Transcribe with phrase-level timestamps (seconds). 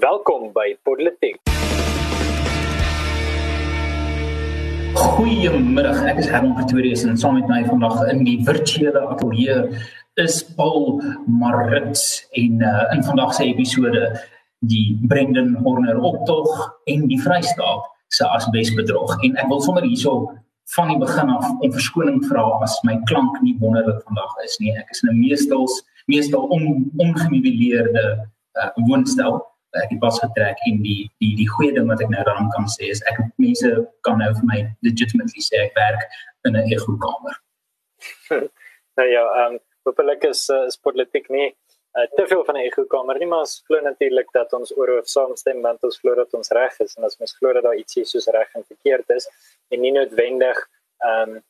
[0.00, 1.36] Welkom by Politiek.
[4.96, 9.58] Goeiemiddag, ek is Herman Pretorius en saam met my vandag in die virtuele ateljee
[10.16, 10.96] is Paul
[11.28, 14.00] Marits en uh, in vandag se episode
[14.64, 16.48] die Brendan Horner optog
[16.88, 17.84] en die Vrystaat
[18.16, 20.32] se asbesbedrog en ek wil sommer hierso
[20.72, 24.72] van die begin af om verskoning vra as my klank nie wonderlik vandag is nie.
[24.72, 25.68] Ek is in 'n meestal
[26.08, 28.24] meestal on, ongemeubileerde
[28.56, 29.42] uh, woonstel
[29.80, 32.68] ek het pas getrek en die die die goeie ding wat ek nou daaraan kan
[32.74, 33.70] sê is ek mense
[34.06, 36.04] kan nou vir my legitimately sê ek werk
[36.48, 37.36] in 'n ego kamer.
[38.98, 41.48] nou ja, ehm um, hopelik is uh, is politiek nie
[41.96, 44.96] uh, te veel van 'n ego kamer nie, maar ons glo natuurlik dat ons oor
[44.96, 47.78] hoof saamstem want ons glo dat ons reg is en as ons glo dat daar
[47.78, 49.28] ietsie soos reg en verkeerd is
[49.70, 50.68] en nie noodwendig
[51.08, 51.40] ehm um,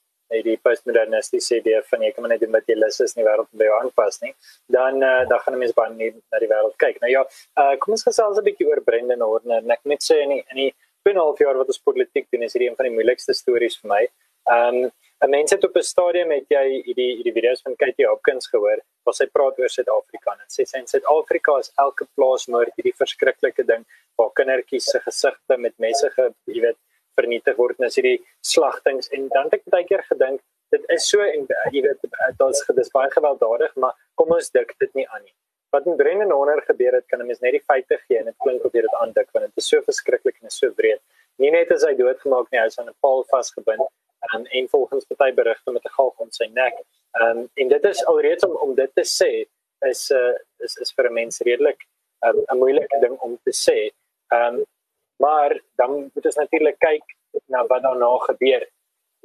[0.46, 3.50] die postmodernistiese idee van jy kan net doen wat jy lus is in die wêreld
[3.52, 4.32] by jou aanpas nie.
[4.76, 7.00] Dan uh, dan gaan mense baie nie na die wêreld kyk.
[7.04, 9.62] Nou ja uh, kom ons gesels 'n bietjie oor Brendan Horner.
[9.62, 10.72] En ek net sê in die, in die
[11.04, 13.94] binne half jaar wat ons politiek doen is hierdie een van die moeilikste stories vir
[13.94, 14.02] my.
[14.50, 14.90] Um,
[15.22, 18.80] 'n mens het op 'n stadium met jy hierdie hierdie video's van Katie Hopkins gehoor
[19.04, 20.32] waar sy praat oor Suid-Afrika.
[20.32, 23.84] En sê sy in Suid-Afrika is elke plaasmoord hierdie verskriklike ding
[24.16, 26.78] waar kindertjies se gesigte met messe ge, jy weet
[27.18, 29.08] vernietig word as hierdie slagtings.
[29.12, 30.40] En dan het ek baie keer gedink
[30.72, 32.04] dit is so en jy weet
[32.40, 35.34] daar's dis baie gewelddadig maar kom ons dik dit nie aan nie.
[35.72, 38.38] Wat in Brennan Horner gebeur het kan 'n mens net die feite gee en dit
[38.44, 41.00] klink jy dit aandik want dit is so verskriklik en is so breed.
[41.38, 43.86] Nie net is hy doodgemaak nie hy is aan 'n paal vasgebind
[44.34, 46.74] um, en volgens party berigte met 'n galg om sy nek.
[47.20, 49.46] Um, en dit is alreeds om om dit te sê
[49.88, 51.80] is uh, is is vir 'n mens redelik
[52.26, 53.78] um, 'n moeilike ding om te sê.
[54.36, 54.64] Um,
[55.24, 57.16] maar dan moet ons natuurlik kyk
[57.54, 58.66] na wat daarna gebeur.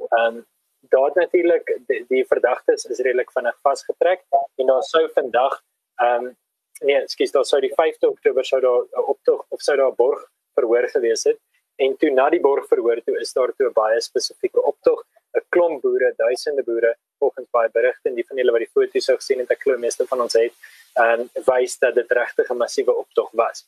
[0.08, 0.46] Ehm um,
[0.80, 4.20] daar natuurlik die, die verdagtes is redelik vinnig vasgetrek
[4.56, 5.58] en daar sou vandag
[6.02, 6.36] ehm um,
[6.80, 10.22] nee, skus daar sou die 5de Oktober sou daar optog of sou daar borg
[10.54, 11.38] verhoor gewees het
[11.76, 15.02] en toe na die borg verhoor toe is daar toe 'n baie spesifieke optog
[15.36, 19.04] 'n klomp boere, duisende boere volgens baie berigte en die van julle wat die foto's
[19.04, 20.54] sou gesien het, ek glo meeste van ons het,
[20.94, 23.66] ehm um, wys dat dit regtig 'n massiewe optog was.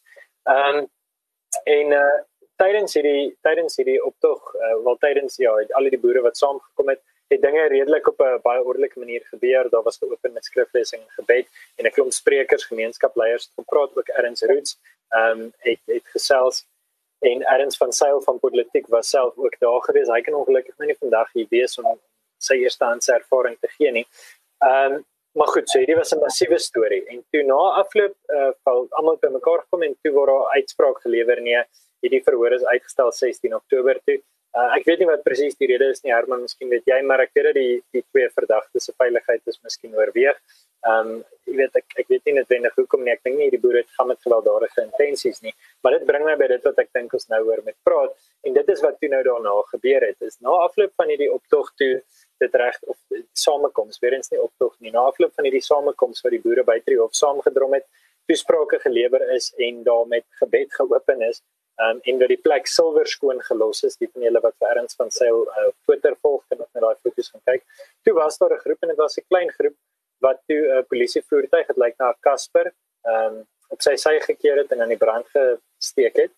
[0.55, 0.91] Ehm um,
[1.65, 2.19] En uh
[2.61, 7.01] tydens hierdie tydens hierdie optog, uh, wel tydens ja, al die boere wat saamgekom het,
[7.33, 9.71] het dinge redelik op 'n baie ordelike manier gebeur.
[9.71, 11.47] Daar was geopen met skriflesing gebed
[11.77, 14.79] en 'n klomp sprekers, gemeenskapleiers het gepraat ook Erns Roots.
[15.09, 16.67] Ehm um, het het gesels
[17.19, 20.09] en Erns van Sail van politiek was self ook daar gewees.
[20.09, 22.01] Hy kan ongelukkig nou nie vandag hier wees om
[22.39, 24.07] sy eerste handse ervaring te gee nie.
[24.59, 25.05] Ehm um,
[25.39, 29.19] Maar goed, so hierdie was 'n massiewe storie en toe na afloop uh val almal
[29.23, 31.61] by mekaar gekom en toe word daar uitspraak gelewer nee,
[32.03, 34.19] hierdie verhoor is uitgestel 16 Oktober toe.
[34.51, 37.23] Uh ek weet nie wat presies die rede is nie, Herman, miskien weet jy, maar
[37.23, 40.41] ek weet dat die die twee verdagtes se veiligheid is miskien oorweeg.
[40.91, 43.15] Um jy weet ek ek weet nie noodwendig hoekom nie.
[43.15, 46.35] Ek dink nie die boere het gaan met gewelddadige intensies nie, maar dit bring my
[46.41, 48.17] by dit wat ek dink ons nou oor met praat
[48.49, 50.19] en dit is wat toe nou daarna gebeur het.
[50.27, 51.93] Is na afloop van hierdie optog toe
[52.43, 52.99] dit reg of
[53.39, 56.81] samekoms weer eens nie optog nie na afloop van hierdie samekoms wat die boere by
[56.87, 57.87] die hof saamgedrom het
[58.31, 61.43] toesprake gelewer is en daar met gebed geopen is
[61.85, 64.99] um, en dat die plek silwer skoon gelos is die van julle wat vir erns
[65.01, 67.65] van seil uh, Twitter volg en net daai foto's gaan kyk
[68.07, 69.77] toe was daar 'n groep en dit was 'n klein groep
[70.27, 72.73] wat toe 'n uh, polisie voertuig het lyk na 'n Casper
[73.15, 76.33] um, op sy sy gekeer het en aan die brand gesteek het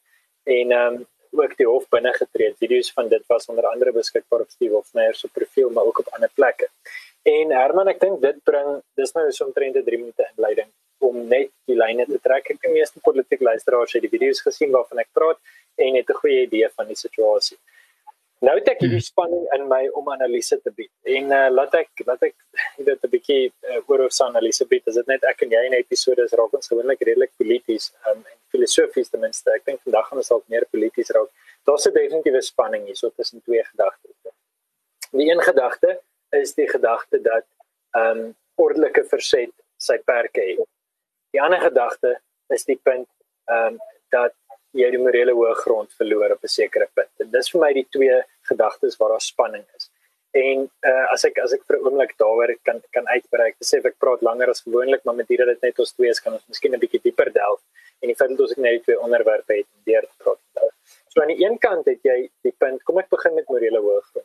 [0.45, 2.55] en um, ook die hof binne getree.
[2.61, 6.09] Video's van dit was onder andere beskikbaar op Steve Hofmeyer se profiel maar ook op
[6.13, 6.69] ander plekke.
[7.23, 10.71] En Herman, ek dink dit bring dis nou so omtrent 'n 3 minute inleiding
[11.09, 12.47] om net die lyne te trek.
[12.47, 15.39] Ek het die meeste politieke luisteraars het die video's gesien waarvan ek praat
[15.77, 17.59] en het 'n goeie idee van die situasie.
[18.43, 19.07] Nou het ek hierdie hmm.
[19.07, 20.91] spanning in my om analise te bied.
[21.17, 22.35] En uh, laat ek laat ek
[22.89, 24.83] dit 'n bietjie uh, oor hoe se analise bied.
[24.91, 28.19] Is dit net ek en jy in episode is raak ons gewoonlik redelik polities um,
[28.19, 29.55] en filosofies ten minste.
[29.55, 31.31] Ek dink vandag gaan ons dalk meer polities raak.
[31.71, 34.35] Daar's 'n definitiewe spanning hier so tussen twee gedagtes.
[35.12, 36.01] Die een gedagte
[36.43, 37.47] is die gedagte dat
[37.95, 40.72] ehm um, ordelike verset sy perke het.
[41.32, 42.19] Die ander gedagte
[42.53, 43.09] is die punt
[43.50, 43.81] ehm um,
[44.12, 44.34] dat
[44.76, 47.12] jy die morele hoë grond verloor op 'n sekere punt.
[47.20, 49.90] En dis vir my die twee gedagtes waar daar spanning is.
[50.32, 53.81] En uh, as ek as ek vir 'n oomblik daaroor kan kan uitbrei, ek sê
[53.84, 56.46] ek praat langer as gewoonlik, maar met hierdie dit net ons twee is, kan ons
[56.49, 57.61] miskien 'n bietjie dieper delf
[58.00, 60.40] en die feit dat ons net twee onderwerpe het deur te praat.
[61.12, 64.25] So aan die een kant het jy die punt, kom ek begin met morele hoogte.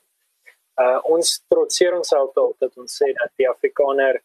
[0.79, 4.21] Uh ons trotseer onsself daarop dat ons sê dat die Afrikaner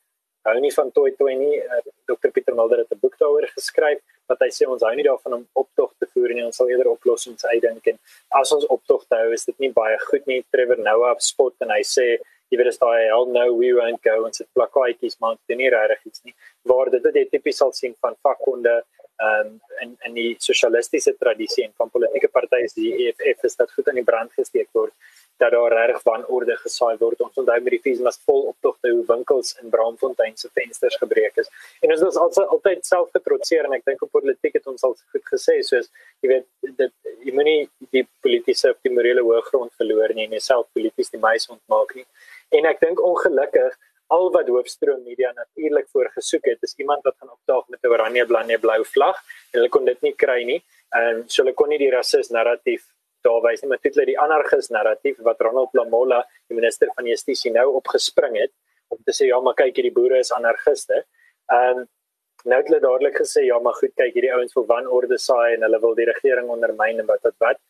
[0.49, 1.59] hou nie van toy toy nie.
[1.63, 1.81] Uh,
[2.11, 5.33] Dr Pieter Mulder het 'n boek daaroor geskryf wat hy sê ons hou nie daarvan
[5.39, 6.45] om optog te voer nie.
[6.45, 7.99] Ons sal eerder oplossings uitdink en
[8.41, 10.45] as ons optog hou is dit nie baie goed nie.
[10.51, 12.19] Trevor Noah spot en hy sê
[12.51, 15.59] jy weet as daai hell no we won't go ons het plakkaatjies maar dit is
[15.63, 16.35] nie regtig iets nie.
[16.65, 18.83] Waar dit dit tipies sal sien van vakkonde
[19.23, 23.57] ehm um, in in die sosialistiese tradisie en van politieke partye soos die EFF is
[23.57, 24.93] dat goed aan die brand gesteek word
[25.37, 27.21] dat daar reg wanorde gesaai word.
[27.21, 31.51] Ons onthou met die feesmas vol optogte hoe winkels in Braamfontein se vensters gebreek is.
[31.81, 34.97] En ons was altyd altyd self getrotseer en ek dink op politiek het ons al
[35.15, 35.89] goed gesê soos
[36.23, 36.93] jy weet dit
[37.27, 41.49] jy moenie die politieke of die morele hoëgrond verloor nie en jouself polities die meis
[41.49, 42.07] ontmaak nie.
[42.53, 43.79] En ek dink ongelukkig
[44.13, 48.27] al wat hoofstroom media natuurlik voorgesoek het is iemand wat gaan opdaag met 'n oranje
[48.27, 49.17] blanje blou vlag
[49.53, 50.61] en hulle kon dit nie kry nie.
[50.97, 52.85] Ehm um, so hulle kon nie die rasis narratief
[53.27, 57.07] daar wys nie maar dit lê die anarchis narratief wat Ronald Lamola die minister van
[57.07, 58.53] justisie nou opgespring het
[58.93, 61.05] om te sê ja maar kyk hierdie boere is anarchiste.
[61.53, 61.91] Ehm um,
[62.51, 65.67] nou het hulle dadelik gesê ja maar goed kyk hierdie ouens wil wanorde saai en
[65.67, 67.61] hulle wil die regering ondermyn en wat wat wat.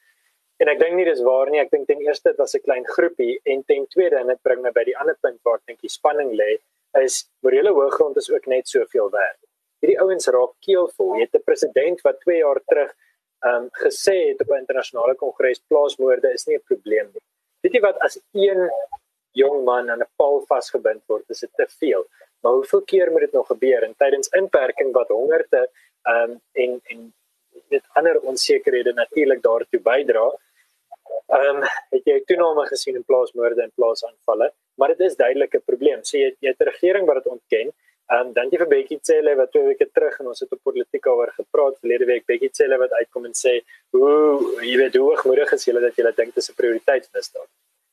[0.62, 1.60] En ek dink nie dis waar nie.
[1.60, 4.62] Ek dink ten eerste dit was 'n klein groepie en ten tweede en dit bring
[4.62, 6.58] my by die ander punt waar ek dink die spanning lê
[7.00, 9.38] is morele hoëgrond is ook net soveel werd.
[9.80, 11.16] Hierdie ouens raak keelvol.
[11.16, 12.92] Jy het 'n president wat 2 jaar terug
[13.48, 17.24] um, gesê het op 'n internasionale kongres plaasmoorde is nie 'n probleem nie.
[17.62, 18.70] Weet jy wat as een
[19.32, 22.06] jong man aan 'n paal vasgebind word, is dit te veel.
[22.40, 25.68] Maar hoeveel keer moet dit nog gebeur in tydens inperking wat hongerte
[26.02, 27.12] um, en en
[27.68, 30.26] dit ander onsekerhede natuurlik daartoe bydra?
[31.26, 31.62] Ehm um,
[31.94, 36.04] het jy toename gesien in plaasmoorde en plaasaanvalle, maar dit is duidelik 'n probleem.
[36.04, 37.72] So jy jy het 'n regering wat dit ontken
[38.12, 41.06] Ehm um, dankie vir Bekkie Cele wat twee weke terug en ons het op politiek
[41.08, 43.52] oor gepraat verlede week Bekkie Cele wat uitkom en sê
[43.96, 44.10] hoe
[44.66, 47.48] jy weet hoe hoogmoedig is julle dat julle dink dit is 'n prioriteit vir staat.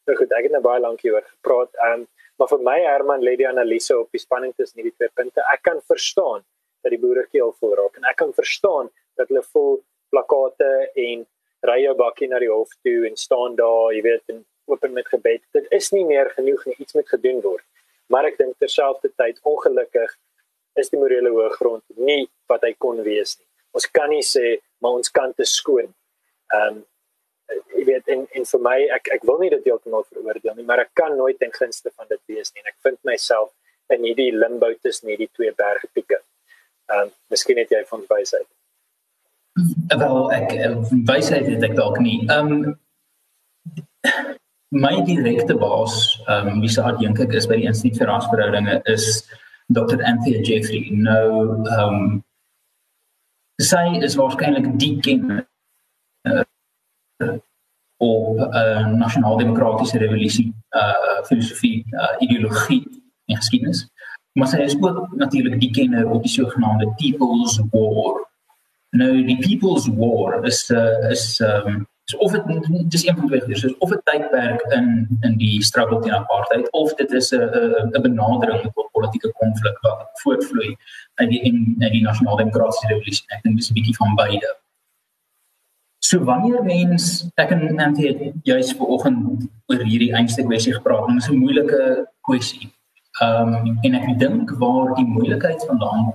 [0.07, 1.71] Nou goed, ek het nou baie lank hieroor gepraat.
[1.85, 2.03] Ehm um,
[2.37, 5.39] maar vir my Herman lê die analise op die spanning tussen hierdie twee punte.
[5.53, 6.43] Ek kan verstaan
[6.83, 9.81] dat die boere keel vol raak en ek kan verstaan dat hulle vol
[10.11, 11.25] plakate en
[11.71, 15.07] ry jou bakkie na die hof toe en staan daar, jy weet, en open met
[15.07, 15.41] gebed.
[15.53, 17.63] Dit is nie meer genoeg nie, iets moet gedoen word
[18.09, 20.15] maar ek dink terselfdertyd ongelukkig
[20.79, 23.47] is die morele hoëgrond nie wat hy kon wees nie.
[23.77, 25.91] Ons kan nie sê maar ons kant is skoon.
[26.55, 26.85] Ehm um,
[27.73, 30.83] jy weet en en vir my ek ek wil nie dit heeltemal veroordeel nie, maar
[30.83, 32.61] ek kan nooit ten gunste van dit wees nie.
[32.63, 33.49] En ek vind myself
[33.95, 36.21] in hierdie limbo tussen hierdie twee bergpieke.
[36.89, 38.49] Ehm um, miskien het jy van wysheid.
[40.03, 40.53] Wel ek
[41.09, 42.19] wysheid het ek dalk nie.
[42.29, 42.77] Ehm um,
[44.69, 48.81] my direkte baas, ehm um, wie se adjunk ek is by die Instituut vir Rasverhoudinge
[48.85, 49.05] is
[49.73, 50.01] Dr.
[50.05, 50.89] Anthea Jeffrey.
[50.93, 52.23] Nou ehm um,
[53.61, 55.41] sy is waarskynlik die ken
[56.29, 56.43] uh,
[57.97, 62.85] op 'n uh, nasionaal-demokratiese revolusie, uh filosofie, uh, ideologie
[63.25, 63.87] en geskiedenis.
[64.37, 68.21] Maar sy is ook natuurlik die kenner op die sogenaamde People's War.
[68.91, 73.27] Nou die People's War is uh, is ehm um, So of dit dis een van
[73.27, 74.87] twee goeders, of 'n tydperk in
[75.21, 77.41] in die struggle teen apartheid of dit is 'n
[77.97, 80.75] 'n benadering tot politieke konflik wat voortvloei
[81.15, 83.25] uit die in die nasionale demokratiese revolusie.
[83.27, 84.49] Ek dink dis 'n bietjie van beide.
[85.99, 91.17] So wanneer mens ek en Nancy het juis vanoggend oor hierdie einste kwessie gepraat, dit
[91.17, 92.71] is 'n moeilike kwessie.
[93.21, 96.13] Ehm um, en ek dink waar die moeilikheid vandaan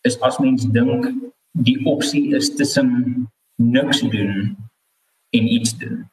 [0.00, 1.12] is as mens dink
[1.52, 2.90] die opsie is tussen
[3.56, 4.56] niks doen
[5.30, 6.10] en iets doen.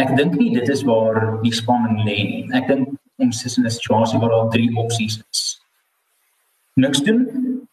[0.00, 2.44] Ek dink nie dit is waar die spanning lê nie.
[2.56, 2.88] Ek dink
[3.22, 5.60] ons is in 'n situasie waar daar drie opsies is.
[6.74, 7.68] Niks doen,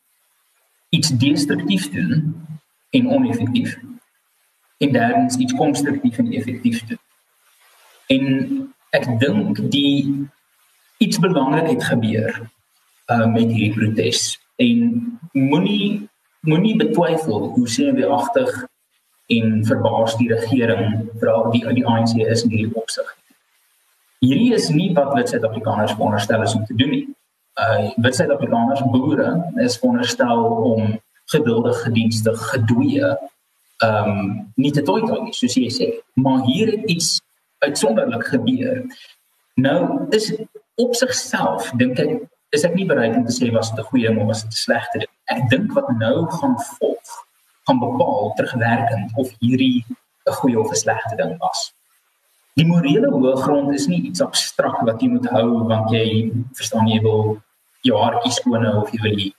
[0.90, 2.36] iets destruktief doen
[2.90, 3.78] en oneffektief.
[4.78, 7.00] En derdens iets konstruktief en effektief doen.
[8.08, 8.24] En
[8.92, 10.28] ek dink die
[10.98, 12.50] iets belangrik het gebeur
[13.10, 14.80] uh met hierdie protes en
[15.32, 18.69] moenie moenie betwyfel hoe sien jy agtig
[19.30, 23.08] en verbaas die regering vra die die ANC is in hierdie opsig.
[24.26, 27.06] Hierdie is nie wat wit Suid-Afrikaners veronderstel is om te doen nie.
[27.62, 30.98] Uh wit Suid-Afrikaners boere is veronderstel om
[31.30, 33.14] geduldig gedienstig gedwee
[33.80, 35.92] ehm um, nie te toy toe nie soos jy sê.
[36.20, 37.20] Maar hier het iets
[37.64, 38.84] uitsonderlik gebeur.
[39.54, 39.80] Nou
[40.16, 40.34] is
[40.76, 42.18] op sigself dink ek
[42.56, 44.52] is ek nie bereid om te sê was dit 'n goeie ding of was dit
[44.52, 45.14] 'n slegte ding.
[45.26, 47.29] Ek dink wat nou gaan volg
[47.70, 49.86] gaan bepaal terugwerkend of hierdie
[50.30, 51.74] 'n goeie of 'n slegte ding was.
[52.54, 57.00] Die morele hoëgrond is nie iets abstrakt wat jy moet hou want jy verstaan jy
[57.02, 57.38] wil
[57.88, 59.30] jou hartjie skoon hou of jy wil jy,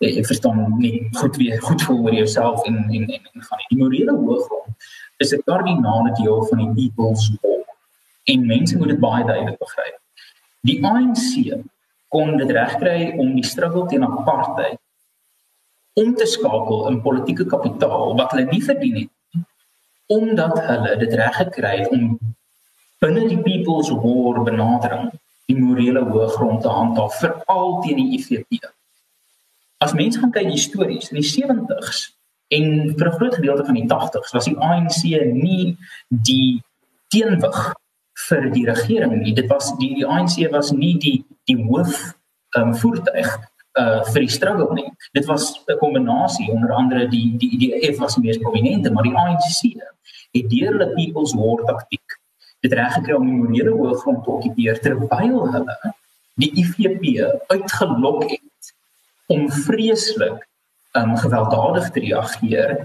[0.00, 3.70] jy verstaan nie goed weer goed voel oor jouself en en en, en gaan nie.
[3.72, 4.74] Die morele hoëgrond
[5.18, 7.64] is 'n kardinale deel van die people's war.
[8.24, 9.98] En mense moet dit baie duidelik begryp.
[10.60, 11.64] Die ANC
[12.08, 14.78] kon dit regkry om die struggle teen apartheid
[16.02, 19.44] om te skakel in politieke kapitaal wat hulle nie verdien het
[20.18, 22.12] omdat hulle dit reg gekry het om
[23.04, 25.10] binne die people's war benadering
[25.48, 28.62] die morele hoëgrond te handhaaf veral teen die IFP.
[29.84, 32.08] As mense gaan kyk histories in die 70s
[32.48, 35.02] En vir 'n groot gedeelte van die 80s was die ANC
[35.32, 35.76] nie
[36.08, 36.62] die
[37.08, 37.74] teenwig
[38.28, 39.34] vir die regering nie.
[39.34, 42.14] Dit was die die ANC was nie die die hoof
[42.56, 43.28] um, voertuig
[43.78, 44.88] uh vir die struggle nie.
[45.12, 49.04] Dit was 'n kombinasie onder andere die die die EFF was die mees prominente, maar
[49.04, 49.76] die ANC
[50.32, 52.18] het deur hulle people's war taktiek
[52.60, 55.92] dit reg gekry om die morele hooggrond te okkupeer terwyl hulle
[56.42, 57.04] die IFP
[57.52, 58.72] uitgelok het
[59.34, 60.44] om vreeslik
[60.98, 62.76] um gewelddadig te reageer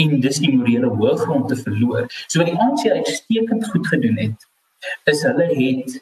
[0.00, 2.06] en dis die morele hooggrond te verloor.
[2.26, 4.46] So wat die ANC uitstekend goed gedoen het,
[5.12, 5.98] is hulle het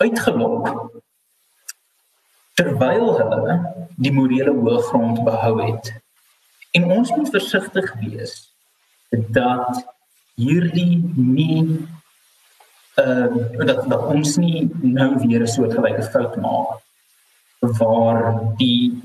[0.00, 0.70] uitgelok
[2.56, 3.56] terwyl hulle
[4.00, 5.92] die morele hooggrond behou het.
[6.76, 8.34] En ons moet versigtig wees
[9.36, 9.84] dat
[10.36, 11.60] hierdie nie
[13.00, 13.28] uh
[13.68, 16.80] dat dat ons nie nou weer 'n soort gelyke fout maak
[17.78, 19.00] waar die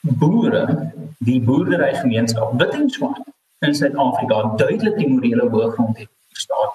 [0.00, 3.22] boere die boerderygemeenskap wit en swart
[3.66, 6.70] in Suid-Afrika duidelik die morele hooggrond het verstaan.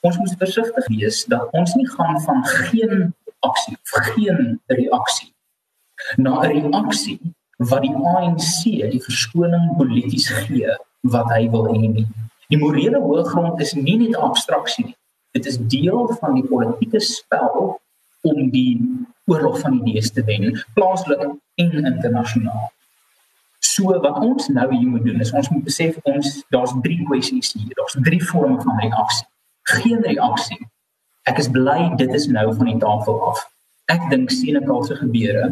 [0.00, 5.33] Ons moet versigtig wees dat ons nie gaan van geen aksie of geen reaksie
[6.16, 7.20] na 'n reaksie
[7.58, 12.04] wat die ANC die verskoning polities gee wat hy wil hê.
[12.48, 14.96] Die morele hooggrond is nie net 'n abstraksie nie.
[15.32, 17.80] Dit is deel van die politieke spel
[18.22, 18.80] om die
[19.26, 21.20] oorlog van idees te wen, plaaslik
[21.54, 22.70] en internasionaal.
[23.58, 27.52] So wat ons nou hier moet doen is ons moet besef ons daar's drie kwessies
[27.52, 27.74] hier.
[27.74, 29.26] Daar's drie vorme van reaksie.
[29.62, 30.60] Geen reaksie.
[31.24, 33.40] Ek is bly dit is nou van die tafel af.
[33.92, 35.48] Ek dink Senekaalse gebeure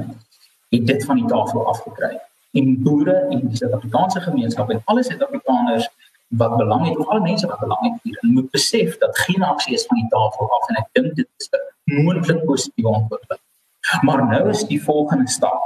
[0.73, 2.15] het dit van die tafel afgekry.
[2.53, 5.89] En boere en die Suid-Afrikaanse gemeenskap en alle Suid-Afrikaners
[6.41, 9.87] wat belang het, al mense wat belang het hier, moet besef dat geen aksie is
[9.87, 13.43] van die tafel af en ek dink dit is 'n moontlik positiewe ontwikkeling.
[14.03, 15.63] Maar nou is die volgende stap.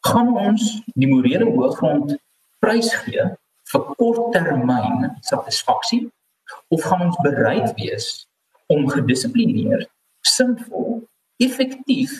[0.00, 2.18] Gaan ons die morele hooggrond
[2.58, 3.24] prys gee
[3.72, 6.10] vir korttermyn satisfaksie
[6.68, 8.28] of gaan ons bereid wees
[8.66, 9.88] om gedissiplineerd,
[10.20, 12.12] sinvol, effektief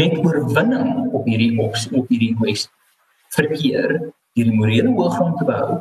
[0.00, 2.70] met oorwinning op hierdie op hierdie kwessie
[3.36, 3.98] verkeer
[4.36, 5.80] hierdie morele hooggrond te behou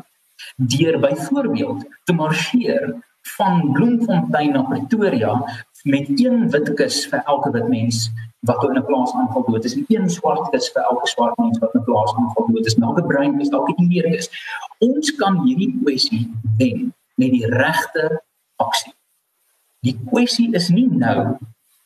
[0.73, 2.95] deur byvoorbeeld te marseer
[3.37, 5.35] van Bloemfontein na Pretoria
[5.83, 8.09] met een wit kus vir elke wit mens
[8.49, 11.59] wat in 'n plaas aanval dood is en een swart kus vir elke swart mens
[11.59, 12.75] wat in 'n plaas aanval dood is.
[12.75, 14.29] Elke bruin is dalk nie meer is.
[14.79, 18.21] Ons kan hierdie kwessie wen met die regte
[18.55, 18.93] aksie.
[19.81, 21.37] Die kwessie is nie nou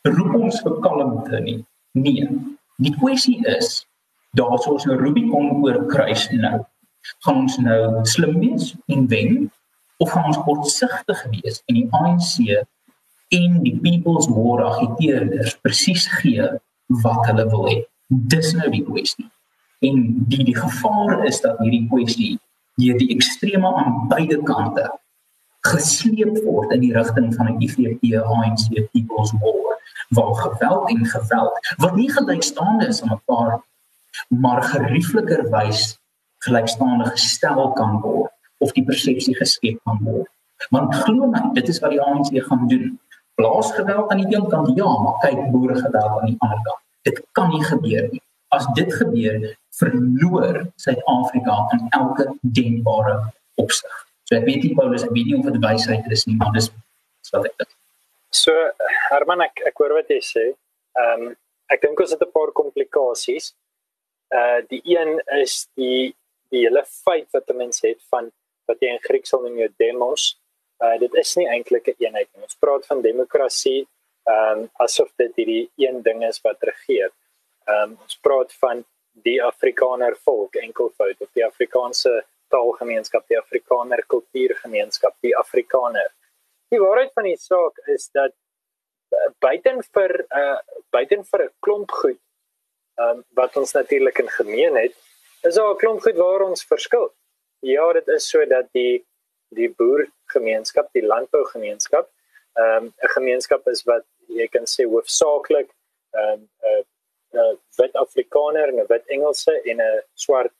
[0.03, 1.65] roep ons vir kalmte nie.
[1.95, 2.27] Nee.
[2.83, 3.85] Die kwessie is
[4.35, 6.65] daar sou ons 'n Rubicon oorkruis nou
[7.23, 9.51] gaan ons nou slim wees en wen
[9.97, 12.65] of gaan ons kortsigtig wees en die ANC
[13.37, 16.49] en die People's War agiteerders presies gee
[17.03, 17.77] wat hulle wil hê.
[18.07, 19.29] Dis nou die kwessie.
[19.79, 22.33] En die die gevaar is dat hierdie kwessie
[22.75, 24.85] deur die extreme aan beide kante
[25.65, 29.74] gesleep word in die rigting van 'n IFP ANC People's War
[30.09, 33.61] waar geweld en geweld wat nie gelykstaande is aan mekaar
[34.29, 35.95] maar geriefliker wys
[36.45, 38.31] gelykstaande gestel kan word
[38.63, 40.29] of die persepsie geskep kan word.
[40.73, 42.95] Want glo my, dit is wat die ANC gaan doen.
[43.39, 46.81] Plaasgeweld aan die een kant ja, maar kyk boere geweld aan die ander kant.
[47.05, 48.21] Dit kan nie gebeur nie.
[48.55, 49.41] As dit gebeur,
[49.75, 53.17] verloor Suid-Afrika in elke denkbare
[53.61, 54.01] opsig.
[54.25, 56.71] So ek weet nie Paulus, ek weet nie of dit wysheid is nie, maar dis
[57.33, 57.74] wat ek dink.
[58.35, 58.51] So
[59.09, 60.45] Herman, ek ek hoor wat jy sê.
[60.99, 61.35] Ehm um,
[61.73, 63.53] ek dink ons het 'n paar komplikasies.
[64.39, 66.15] Uh die een is die
[66.51, 68.31] die hele feit wat 'n mens het van
[68.67, 70.23] wat jy in Grieks sal noem jou demos,
[70.83, 72.43] uh, dit is nie eintlik 'n eenheid nie.
[72.43, 73.87] Ons praat van demokrasie
[74.25, 77.11] ehm um, asof dit hierdie een ding is wat regeer.
[77.67, 78.85] Ehm um, ons praat van
[79.27, 86.11] die Afrikaner volk enkelvoud of die Afrikaanse taalgemeenskap, die Afrikaner kultuurgemeenskap, die Afrikaner.
[86.73, 88.33] Die waarheid van die saak is dat
[89.13, 92.21] uh, buiten vir 'n uh, buiten vir 'n klomp goed
[92.97, 94.93] ehm um, wat ons natuurlik in gemeen het,
[95.43, 97.13] is daar 'n klomp goed waar ons verskil.
[97.59, 99.05] Ja, dit is so dat die
[99.49, 102.09] die boergemeenskap, die landbougemeenskap,
[102.53, 105.69] ehm um, 'n gemeenskap is wat jy kan sê hoofsaaklik
[106.11, 106.85] ehm um, 'n
[107.39, 110.53] 'n wit Afrikaner en 'n wit Engelse en 'n swart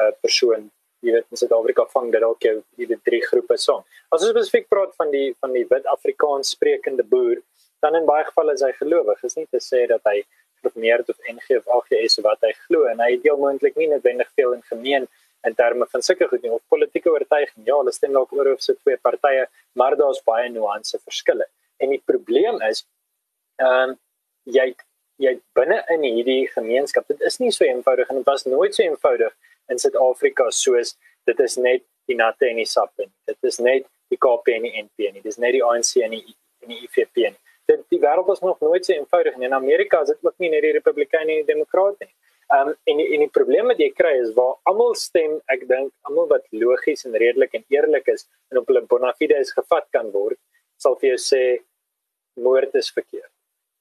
[0.00, 0.70] uh, persoon
[1.04, 3.84] jy weet in Suid-Afrika vang dit dalk jou hierdie drie groepe saam.
[4.12, 7.40] As ons spesifiek praat van die van die wit Afrikaans sprekende boer,
[7.84, 9.24] dan in baie gevalle is hy gelowig.
[9.24, 10.20] Is nie te sê dat hy
[10.60, 14.52] geformeer of NG of AGS wat hy glo en hy heel moontlik nie noodwendig veel
[14.58, 15.08] in gemeen
[15.48, 17.64] in terme van sulke goed nie of politieke oortuiging.
[17.64, 21.48] Ja, hulle stem dalk oor of se twee partye, maar daar's baie nuance verskille.
[21.80, 22.84] En die probleem is
[23.60, 23.98] ehm um,
[24.44, 24.72] jy
[25.20, 28.82] jy binne in hierdie gemeenskap, dit is nie so eenvoudig en dit was nooit so
[28.82, 29.34] eenvoudig
[29.70, 30.96] in Suid-Afrika soos
[31.28, 33.10] dit is net die natte en die sap nie.
[33.28, 35.22] Dit is net die KP en die NP nie.
[35.24, 36.24] Dis net die ANC en die
[36.60, 37.38] en die IFP nie.
[37.70, 39.46] Dit die wêreld was nog nooit so eenvoudig nie.
[39.48, 42.16] In Amerika is dit ook nie net die Republikeine en die Demokrate nie.
[42.50, 46.26] Um, en en die probleem wat jy kry is waar almal stem, ek dink almal
[46.32, 50.38] wat logies en redelik en eerlik is en op hulle bona fides gevat kan word,
[50.82, 51.44] sal vir jou sê
[52.42, 53.30] moord is verkeerd.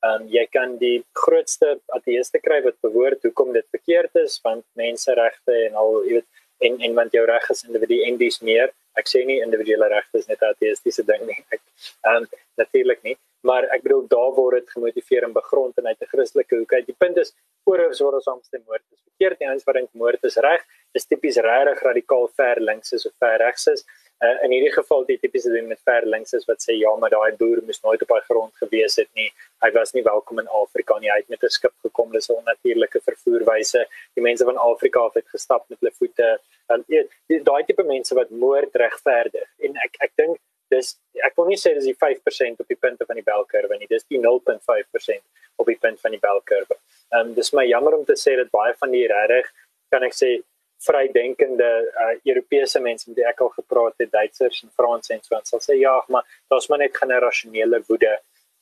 [0.08, 4.64] Ehm um, jy kan die grootste ateëste kry wat bewoord hoekom dit verkeerd is want
[4.80, 6.30] menseregte en al jy weet
[6.68, 8.72] en en want jou reg as individu en dis meer.
[9.00, 11.38] Ek sê nie individuele regte is net ateïstiese ding nie.
[11.52, 12.30] Ek ehm um,
[12.62, 13.16] natuurlik nie,
[13.48, 16.88] maar ek bedoel daar word dit gemotiveer en begrond en uit 'n Christelike hoek uit.
[16.88, 17.36] Die punt is
[17.70, 19.40] oorhoofs word ons saamstem moord is verkeerd.
[19.40, 20.64] Die ouens wat dink moord is reg,
[20.94, 23.86] is tipies regtig radikaal ver links is of ver regs is.
[24.20, 27.14] Uh, in hierdie geval die tipiese ding met ver links is wat sê ja, maar
[27.14, 29.30] daai boer moes nooit op daai grond gewees het nie.
[29.64, 31.08] Hy was nie welkom in Afrika nie.
[31.08, 33.86] Hy het met 'n skip gekom, dis 'n onnatuurlike vervoerwyse.
[34.16, 36.40] Die mense van Afrika het gestap met hulle voete.
[36.68, 39.48] Dan um, daai tipe mense wat moord regverdig.
[39.60, 40.38] En ek ek dink
[40.70, 43.88] dis ek wil nie sê dis die 5% op die punte van die belkurwe nie.
[43.88, 45.24] Dis die 0.5%
[45.56, 46.76] op die punt van die belkurwe.
[47.16, 49.48] Ehm um, dis my jammer om te sê dat baie van die regtig
[49.90, 50.42] kan ek sê
[50.86, 51.70] vrydenkende
[52.04, 55.48] uh, Europese mense met wie ek al gepraat het, Duitsers en Franse en so aan,
[55.48, 58.14] sal sê ja, maar daar's maar net generasionele woede.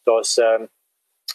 [0.08, 0.70] Daar's ehm um,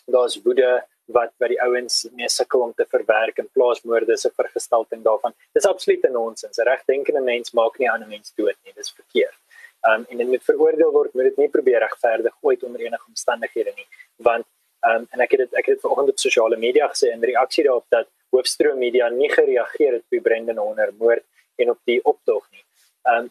[0.07, 0.71] daar's woede
[1.15, 5.35] wat wat die ouens mee sukkel om te verwerk en plaasmoorde se vergestalting daarvan.
[5.53, 6.59] Dis absoluut 'n nonsens.
[6.59, 8.73] 'n Regdenkende mens maak nie ander mense dood nie.
[8.75, 9.39] Dis verkeerd.
[9.87, 13.07] Ehm um, en dit moet veroordeel word, moet dit nie probeer regverdig ooit onder enige
[13.09, 13.87] omstandighede nie,
[14.17, 14.47] want
[14.81, 17.25] ehm um, en ek het dit ek het dit vanoggend op sosiale media gesê in
[17.25, 21.25] reaksie daarop dat hoofstroom media nie gereageer het op die Brendan Horner moord
[21.61, 22.65] en op die optog nie.
[23.13, 23.31] Um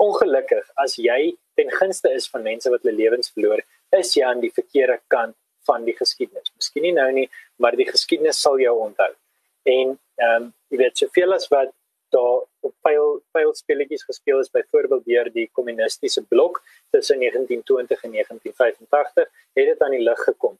[0.00, 3.60] ongelukkig as jy ten gunste is van mense wat hulle lewens verloor,
[3.96, 5.36] is jy aan die verkeerde kant
[5.68, 6.52] van die geskiedenis.
[6.56, 7.26] Miskien nie nou nie,
[7.60, 9.10] maar die geskiedenis sal jou onthou.
[9.68, 11.74] En um, jy weet soveel as wat
[12.14, 18.16] daar op pyl pyl speletjies gespeel is byvoorbeeld deur die kommunistiese blok tussen 1920 en
[18.16, 20.56] 1985, het dit aan die lig gekom.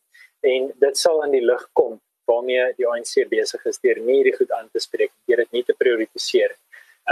[0.46, 1.98] En dit sal aan die lig kom
[2.30, 5.64] waarmee die ANC besig is deur nie hierdie goed aan te spreek, deur dit nie
[5.66, 6.54] te prioritiseer.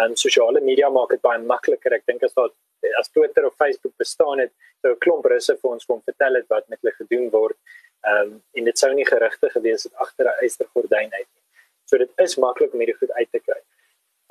[0.02, 1.96] En sosiale media maak dit baie makliker.
[1.98, 2.52] Ek dink as daar
[3.00, 4.52] as Twitter of Facebook bestaan het,
[4.82, 7.58] sou 'n klomp russe vir ons kon vertel het wat met hulle gedoen word.
[8.06, 11.44] Ehm um, en dit sou nie gerigte gewees het agter 'n eystergordyn uit nie.
[11.84, 13.60] So dit is maklik om hierdie goed uit te kry.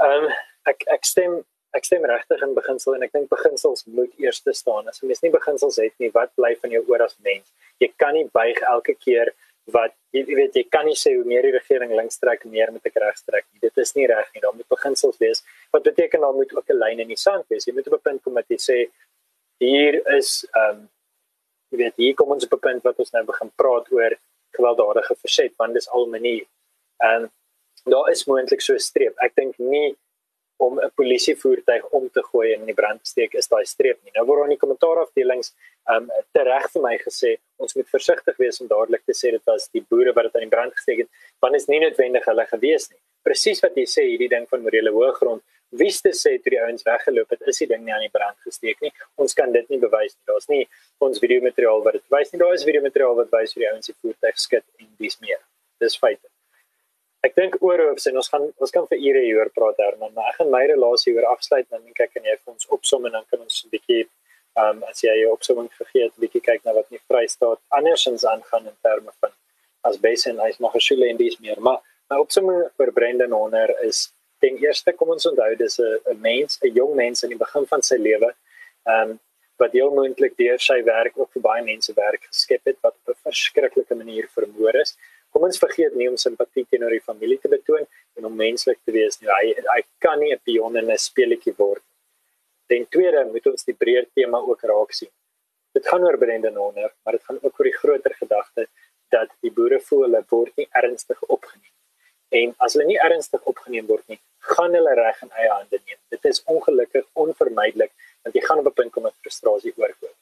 [0.05, 0.31] Ehm um,
[0.71, 1.43] ek ek stem
[1.77, 4.87] ek stem regtig in beginsel en ek dink beginsels moet eers staan.
[4.87, 7.51] As jy mens nie beginsels het nie, wat bly van jou oor as mens?
[7.79, 9.33] Jy kan nie buig elke keer
[9.71, 12.71] wat jy, jy weet jy kan nie sê hoe meer die regering links trek meer
[12.71, 13.59] met 'n regs trek nie.
[13.59, 14.41] Dit is nie reg nie.
[14.41, 15.43] Daar moet beginsels wees.
[15.71, 17.65] Wat beteken dan moet ook 'n lyn in die sand wees.
[17.65, 18.77] Jy moet op 'n punt kom dat jy sê
[19.59, 20.89] hier is ehm um,
[21.71, 24.11] jy weet hier kom ons op 'n punt wat ons nou begin praat oor
[24.55, 26.45] gewelddadige verset want dis al manier.
[26.97, 27.31] En
[27.85, 29.15] daar is moontlik so 'n streep.
[29.17, 29.97] Ek dink nie
[30.57, 33.99] om 'n polisievoertuig om te gooi en in die brand te steek is daai streep
[34.03, 34.11] nie.
[34.15, 35.53] Nou word aan die kommentaarafdelings
[35.95, 39.69] um tereg vir my gesê ons moet versigtig wees om dadelik te sê dit was
[39.73, 41.09] die boere wat dit aan die brand gesteek het
[41.41, 42.99] want is nie noodwendig hulle gewees nie.
[43.23, 45.43] Presies wat jy sê hierdie ding van morele hoëgrond
[45.79, 48.37] wie ste sê toe die ouens weggeloop het is die ding nie aan die brand
[48.47, 48.91] gesteek nie.
[49.17, 50.25] Ons kan dit nie bewys nie.
[50.31, 50.63] Daar's nie
[50.99, 52.39] ons video materiaal wat dit wys nie.
[52.39, 55.43] Daar is video materiaal wat wys hoe die ouens die voertuig skit en dis meer.
[55.79, 56.36] Dis feite
[57.27, 60.39] ek dink oorhoofs en ons gaan ons kan vir ure hieroor praat Herman, maar ek
[60.39, 63.25] gaan my relasie oor afsluit en dan kyk en jy vir ons opsom en dan
[63.31, 66.65] kan ons 'n bietjie ehm um, as jy jou opsomming gegee het, 'n bietjie kyk
[66.65, 69.33] na wat nie vrystaat andersins aangaan in terme van
[69.89, 73.31] as base en hy's nog 'n skole en dis meer, maar my opsomming vir Brendan
[73.31, 74.11] Honor is
[74.41, 77.65] ten eerste kom ons onthou dis 'n 'n mens, 'n jong mens in die begin
[77.65, 78.29] van sy lewe.
[78.85, 79.19] Ehm um,
[79.57, 83.15] wat heel moontlik deur sy werk ook vir baie mense werk geskep het wat op
[83.15, 84.95] 'n verskriklike manier vermoor is
[85.31, 87.85] kom ons vergeet nie om simpatie teenoor die familie te betoon
[88.17, 89.29] en om menslik te wees nie.
[89.29, 91.83] Hy hy kan nie 'n pion in 'n speletjie word.
[92.67, 95.09] Ten tweede moet ons die breër tema ook raak sien.
[95.73, 98.67] Dit gaan oor Brendan Honor, maar dit gaan ook oor die groter gedagte
[99.09, 101.73] dat die boere voel hulle word nie ernstig opgeneem.
[102.29, 105.99] En as hulle nie ernstig opgeneem word nie, gaan hulle reg in eie hande neem.
[106.09, 110.13] Dit is ongelukkig onvermydelik want jy gaan op 'n punt kom met frustrasie oorkom.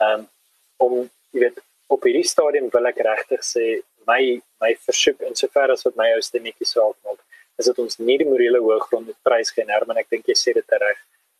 [0.00, 0.28] Ehm um,
[0.76, 3.66] om jy weet op hierdie stadium wil ek regtig sê
[4.06, 7.20] my my versoek in sover as wat my ou stemmetjie sou maak
[7.58, 10.54] is dit ons nie die morele hoëgrond met prys gee Herman ek dink jy sê
[10.56, 10.98] dit reg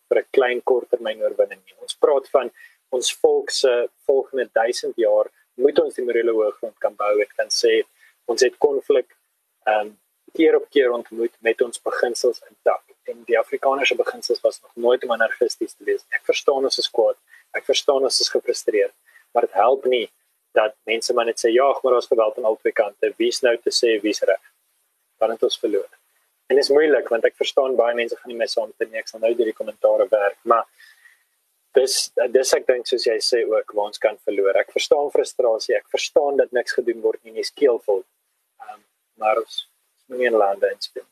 [0.08, 1.76] vir 'n klein korttermyn oorwinning nie.
[1.82, 2.50] Ons praat van
[2.96, 3.72] ons volk se
[4.08, 7.14] volgende 1000 jaar moet ons die morele hoëgrond kan bou.
[7.20, 7.82] En kan sê
[8.26, 9.08] ons het konflik
[9.66, 9.98] ehm um,
[10.36, 12.82] keer op keer ontmoet met ons beginsels intak.
[13.10, 16.04] En die afrikaners beginsels was nog nooit om anarchisties te wees.
[16.10, 17.16] Ek verstaan ons is kwaad.
[17.54, 18.92] Ek verstaan ons is gefrustreerd.
[19.32, 20.10] Maar dit help nie
[20.56, 23.12] dat mense maar net sê ja, maar daar's geweld aan albei kante.
[23.20, 24.42] Wie's nou te sê wie's reg?
[25.20, 25.88] Dan het ons verloor.
[26.46, 29.14] En dit is moeilik want ek verstaan baie mense gaan nie my saam met niks
[29.14, 30.66] aan nou deur die kommentare werk, maar
[31.78, 31.96] dis
[32.36, 34.56] dis ek dink soos jy sê ook waar ons kan verloor.
[34.60, 38.04] Ek verstaan frustrasie, ek verstaan dat niks gedoen word nie, nie skeelvol.
[38.62, 38.80] Ehm um,
[39.20, 39.60] maar ons
[40.06, 41.06] moet nie in lande inspel.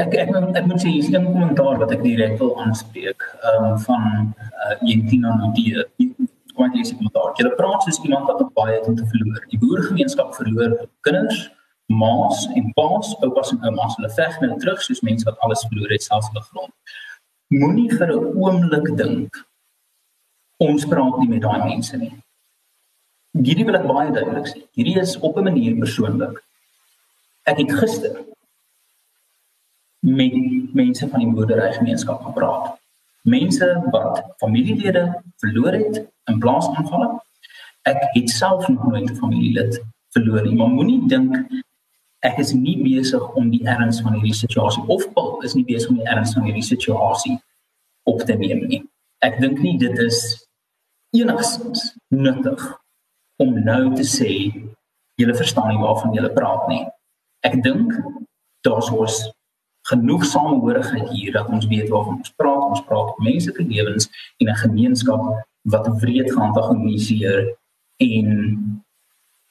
[0.00, 3.78] Ek ek ek moet sê hier's 'n kommentaar wat ek direk wil aanspreek, ehm um,
[3.86, 4.32] van
[4.64, 5.84] uh, Jentina Nudie.
[6.54, 9.40] Want jy sê kommentaar, jy praat soos iemand wat baie het om te verloor.
[9.50, 11.50] Die boergemeenskap verloor kinders,
[11.88, 15.90] ma's en pa's, oupas en oumas, hulle veg nou terug soos mense wat alles verloor
[15.90, 16.72] het, selfs hulle grond
[17.54, 19.36] moenie vir 'n oomblik dink
[20.58, 22.12] ons praat nie met daai mense nie.
[23.34, 24.62] Hierdie wil ek baie duidelik sê.
[24.76, 26.38] Hierdie is op 'n manier persoonlik.
[27.44, 28.24] Ek het gister
[30.00, 30.32] met
[30.74, 32.78] mense van die boerderygemeenskap gepraat.
[33.24, 37.08] Mense wat familielede verloor het in blaasaanvalle.
[37.88, 39.80] Ek het self nog nooit 'n familielid
[40.12, 41.36] verloor nie, maar moenie dink
[42.20, 45.90] ek is nie besig om die erns van hierdie situasie of Paul is nie besig
[45.90, 47.38] om die erns van hierdie situasie
[48.02, 48.82] op te neem nie.
[49.20, 50.20] Ek dink nie dit is
[51.16, 52.64] enigstens nuttig
[53.36, 54.30] om nou te sê
[55.20, 56.82] julle verstaan nie waarvan julle praat nie.
[57.44, 57.92] Ek dink
[58.64, 59.20] daar's ons
[59.84, 62.68] genoeg samehorigheid hier dat ons weet waarvan ons praat.
[62.72, 64.08] Ons praat oor menslike lewens
[64.40, 65.22] en 'n gemeenskap
[65.62, 67.56] wat wreed geantagoniseer
[67.96, 68.28] en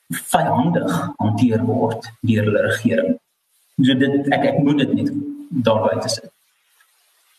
[0.09, 3.19] vyandig hanteer word deur hulle regering.
[3.81, 5.09] So dit ek ek moet dit net
[5.49, 6.31] daarby te sit.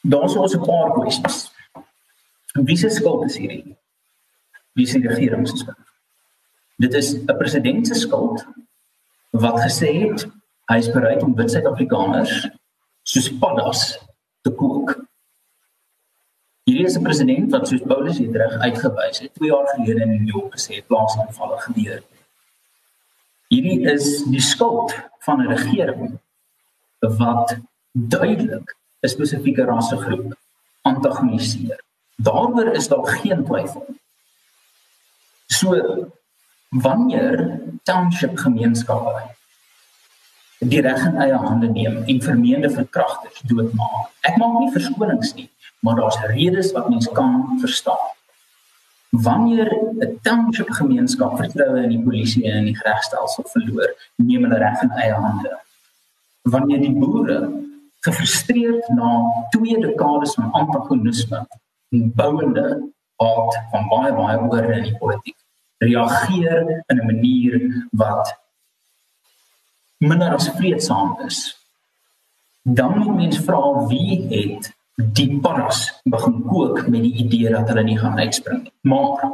[0.02, 1.52] Daar's ons 'n paar kwessies.
[2.54, 3.76] Wie se skuld is hierdie?
[4.72, 5.87] Wie se regering se skuld?
[6.78, 8.46] Dit is 'n president se skuld
[9.30, 10.26] wat gesê het
[10.70, 12.48] hy is bereid om wit Suid-Afrikaners
[13.14, 13.83] soos paddas
[14.42, 14.96] te kook.
[16.66, 20.11] Hierdie is 'n president wat soos Paulus hier reg uitgewys het 2 jaar gelede in
[20.11, 22.03] New York gesê het plaasaanvalle gebeur.
[23.48, 24.94] Hierdie is die skuld
[25.27, 26.18] van 'n regering
[27.20, 27.59] wat
[27.92, 30.35] duidelik 'n spesifieke rassegroep
[30.83, 31.81] antagoniseer.
[32.16, 33.87] Daaroor is daar geen twyfel.
[35.46, 35.68] So
[36.68, 39.35] wanneer township gemeenskappe
[40.70, 44.11] die reg in eie hande neem en vermeende verkragters doodmaak.
[44.29, 45.48] Ek maak nie verskonings nie,
[45.81, 48.12] maar daar's redes wat mens kan verstaan
[49.22, 54.59] wanneer 'n township gemeenskap vertroue in die polisie en in die regstelsel verloor, neem hulle
[54.59, 55.59] reg in eie hande.
[56.42, 57.38] Wanneer die boere
[58.00, 61.46] gefrustreerd na twee dekades van antagonisme
[61.88, 62.66] en bouende
[63.22, 65.38] haat van baie baie oor in die politiek
[65.79, 68.35] reageer in 'n manier wat
[70.11, 71.38] minder as vreedsaam is
[72.64, 77.83] dan moet mens vra wie het die paras begin kook met die idee dat hulle
[77.85, 78.73] nie gaan uitspring nie.
[78.81, 79.25] Maar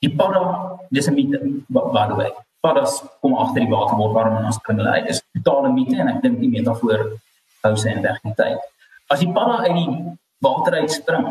[0.00, 0.42] die para
[0.90, 2.32] dis 'n mite by the way.
[2.60, 5.06] Paras kom agter die water word warm en ons spring hulle uit.
[5.06, 7.20] Dis 'n totale mite en ek dink die metafoor
[7.62, 8.58] hou sy in weg die tyd.
[9.10, 11.26] As die para uit die water uitspring,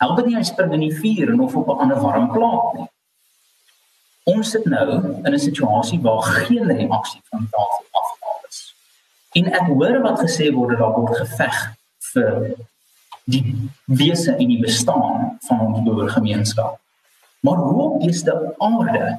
[0.00, 2.74] help dit nie hy spring in die vuur en of op 'n ander warm plaas
[2.74, 2.88] nie.
[4.26, 4.86] Ons sit nou
[5.24, 8.74] in 'n situasie waar geen reaksie van tafel afgehaal is.
[9.32, 11.56] En ek hoor wat gesê word dat daar word geveg
[12.12, 12.56] vir
[13.24, 16.80] die wese en die bestaan van ons boergemeenskap.
[17.40, 19.18] Maar hoe op dese aarde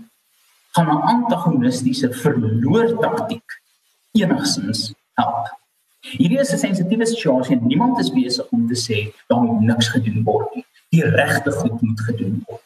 [0.75, 3.61] gaan 'n antagonistiese verloor taktiek
[4.11, 5.55] enigsins help?
[6.01, 9.87] Hierdie is 'n sensitiewe situasie en niemand is besig om te sê daar moet niks
[9.87, 10.65] gedoen word nie.
[10.89, 12.61] Die regte goed moet gedoen word.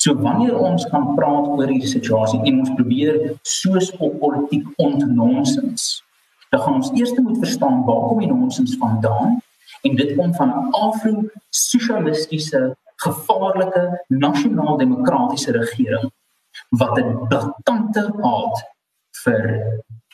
[0.00, 6.00] So wanneer ons gaan praat oor hierdie situasie en ons probeer soos op politiek ontnonsens,
[6.48, 9.36] dan gaan ons eers moet verstaan waar kom die nonsens vandaan
[9.84, 12.62] en dit kom van afro-sosialistiese
[13.04, 13.84] gevaarlike
[14.24, 16.08] nasionaal-demokratiese regering
[16.80, 18.56] wat 'n blaatante haat
[19.24, 19.40] vir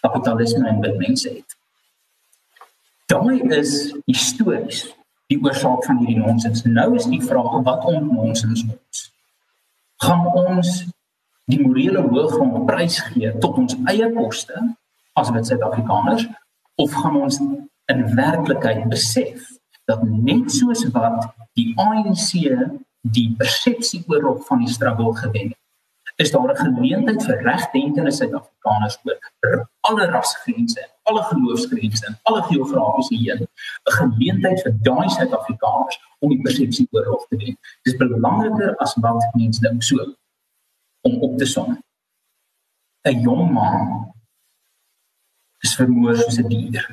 [0.03, 1.59] kapitalisme en wit mense het.
[3.07, 4.94] Daai is histories
[5.31, 6.64] die oorsaak van hierdie nonsens.
[6.64, 9.16] Nou is die vraag wat ons nonsens ons.
[10.05, 10.85] Gaan ons
[11.51, 14.57] die morele hooggrond prys gee tot ons eie koste
[15.17, 16.27] as wit Suid-Afrikaners
[16.83, 17.39] of gaan ons
[17.93, 19.47] in werklikheid besef
[19.87, 22.33] dat net soos wat die ANC
[23.17, 25.61] die persepsie oorop van die struggle gewen het,
[26.17, 33.15] is daar 'n geleentheid vir regdenkende Suid-Afrikaners oor alle rasgrense, alle geloofsgrense en alle geografiese
[33.15, 37.57] heen, 'n geleentheid vir daai Suid-Afrikaners om die persepsie oorop te wen.
[37.85, 40.05] Dis belangriker as wat mense dink so
[41.07, 41.77] om op te som.
[43.07, 44.13] 'n Jong man
[45.63, 46.85] is vermoor soos 'n dier.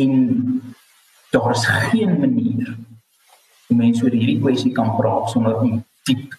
[0.00, 0.10] En
[1.30, 2.76] daar is geen manier
[3.66, 6.36] hoe mense oor hierdie kwessie kan praat sonder om diep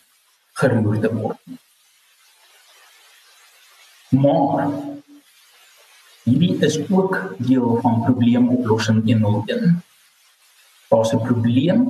[0.60, 1.40] geroer te word.
[4.10, 4.70] Maar
[6.24, 9.84] hierdie is ook deel van probleemoplossing 101.
[10.90, 11.82] Daar's 'n probleem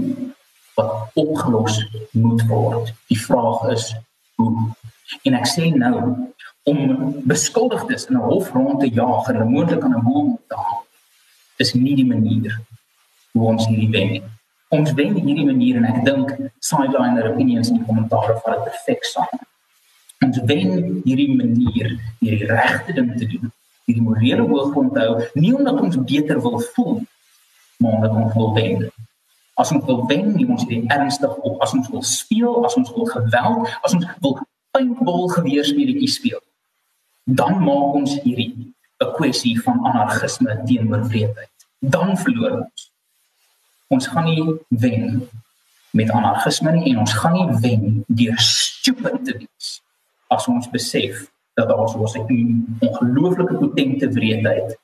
[0.76, 1.76] wat opgelos
[2.12, 2.94] moet word.
[3.08, 3.96] Die vraag is
[4.36, 4.72] hoe.
[5.22, 6.30] En ek sê nou
[6.64, 6.80] om
[7.24, 10.88] beskuldigdes in 'n hof rond te jaag en moontlik aan 'n boom te hang
[11.58, 12.60] is nie die manier
[13.32, 14.24] hoe ons hierdie wen nie.
[14.76, 19.40] Ons wen hierdie manier en ek dink sideliner opinions en kommentaare vat dit perfek saam.
[20.26, 23.52] Ons wen hierdie manier hierdie regte ding te doen.
[23.90, 27.00] Hierdie morele hooggrond hou nie omdat ons beter wil voel
[27.80, 28.92] maar omdat ons wil wen.
[29.60, 32.92] As ons wil wen, nie ons dit ernstig op as ons wil speel, as ons
[32.96, 34.38] wil geweld, as ons wil
[34.72, 36.40] paintball geweerspeletjies speel
[37.30, 41.58] dan maak ons hierdie 'n kwessie van anargisme teenoor wreedheid.
[41.80, 42.92] Dan verloor ons.
[43.88, 45.30] Ons gaan nie wen
[45.92, 49.82] met anargisme nie en ons gaan nie wen deur stupid te wees
[50.28, 54.78] as ons besef dat daar so 'n ongelooflike potente wreedheid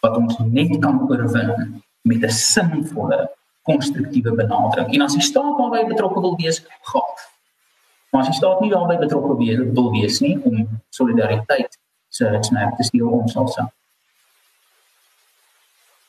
[0.00, 3.30] wat ons net kan oorwin met 'n sinvolle
[3.62, 4.94] konstruktiewe benadering.
[4.94, 7.14] En as die staat daarbey betrokke wil wees, gaan.
[8.10, 9.36] Maar as die staat nie daarbey betrokke
[9.74, 13.62] wil wees nie om solidariteit se snaak te steel ons also.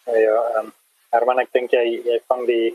[0.06, 0.74] Ja, ehm um,
[1.14, 2.74] Herman ek dink jy jy vang die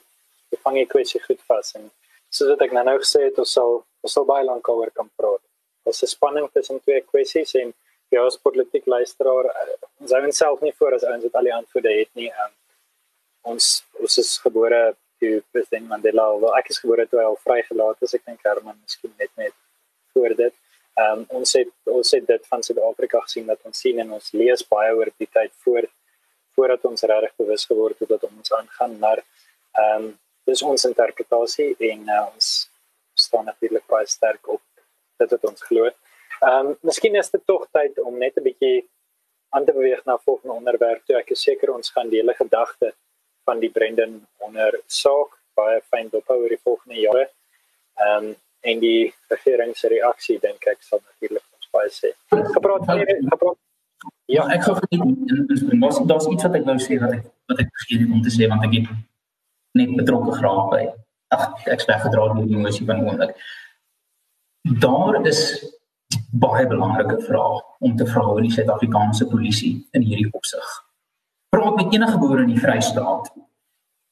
[0.52, 1.90] jy vang die kwessie goed vas en
[2.30, 5.42] soos ek nou nou gesê het ons sal ons sal baie lank oor kan praat.
[5.84, 7.74] Ons is spanning tussen twee kwessies en
[8.14, 11.56] ja, ons politiek luisteraar uh, ons hou onsself nie voor as ouens wat al die
[11.58, 12.30] antwoorde het nie.
[12.30, 12.54] Um,
[13.42, 18.02] ons ons is gebore toe president Mandela, wel ek is gebore toe hy al vrygelaat
[18.06, 18.14] is.
[18.14, 19.54] Ek dink Herman miskien net net
[20.14, 20.54] voor dit.
[20.98, 24.32] Ehm um, ons het ons het dit van Suid-Afrika gesien dat ons sien en ons
[24.32, 25.86] lees baie oor die tyd voor
[26.58, 30.08] voordat ons regtig bewus geword het wat ons aangaan, maar ehm um,
[30.48, 32.48] dis ons interpretasie en uh, ons
[33.14, 34.62] staan natuurlik baie sterk op
[35.20, 35.90] dit wat ons glo.
[36.40, 38.78] Ehm um, miskien is dit tog tyd om net 'n bietjie
[39.50, 41.04] aan te beweeg na volgende onderwerp.
[41.06, 42.94] Toe ek is seker ons gaan die hele gedagte
[43.48, 47.24] van die Brendan onder saak baie fyn dophou oor die volgende jare.
[48.04, 48.36] Ehm um,
[48.68, 52.10] en die regering se reaksie dink ek sal natuurlik ons baie sê.
[52.34, 53.58] Gepraat van gepraat
[54.28, 57.62] Ja, ek gou net en mos daar's iets wat ek wou sê wat ek wat
[57.64, 58.90] ek vergeet het om te sê want ek het
[59.80, 60.82] net betrokke geraak by.
[61.36, 63.32] Ag, ek sê gedra deur die emosie van oomblik.
[64.84, 65.40] Daar is
[66.44, 70.68] baie belangrike vrae om te vra oor die Suid-Afrikaanse polisie in hierdie opsig.
[71.48, 73.32] Praat met enige boer in die Vrystaat.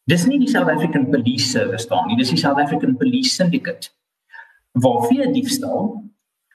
[0.09, 3.90] Dis nie die South African Police Service staan nie, dis die South African Police Syndicate
[4.77, 5.87] waar vee diefstal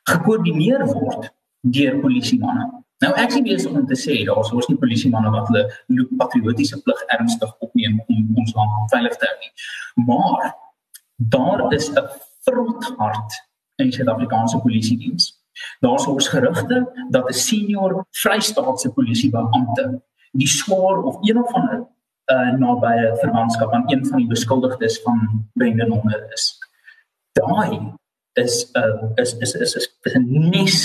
[0.10, 2.68] gekoördineer word deur polisiemanne.
[3.02, 6.78] Nou ek sien besig om te sê daar is ons nie polisiemanne wat hulle patriotiese
[6.86, 9.52] plig ernstig opneem om ons land veilig te hou nie.
[10.10, 10.52] Maar
[11.34, 12.06] daar is 'n
[12.46, 13.40] vrothart
[13.78, 15.34] in die Suid-Afrikaanse polisie diens.
[15.82, 21.88] Daar is ons gerugte dat 'n senior Vrystaatse polisiebeampte die swaar of een of ander
[22.32, 26.58] uh, nabye verwantskap aan een van die beskuldigdes van Brendan Honger is.
[27.32, 27.94] Daai
[28.34, 30.78] is uh, is is is is 'n nes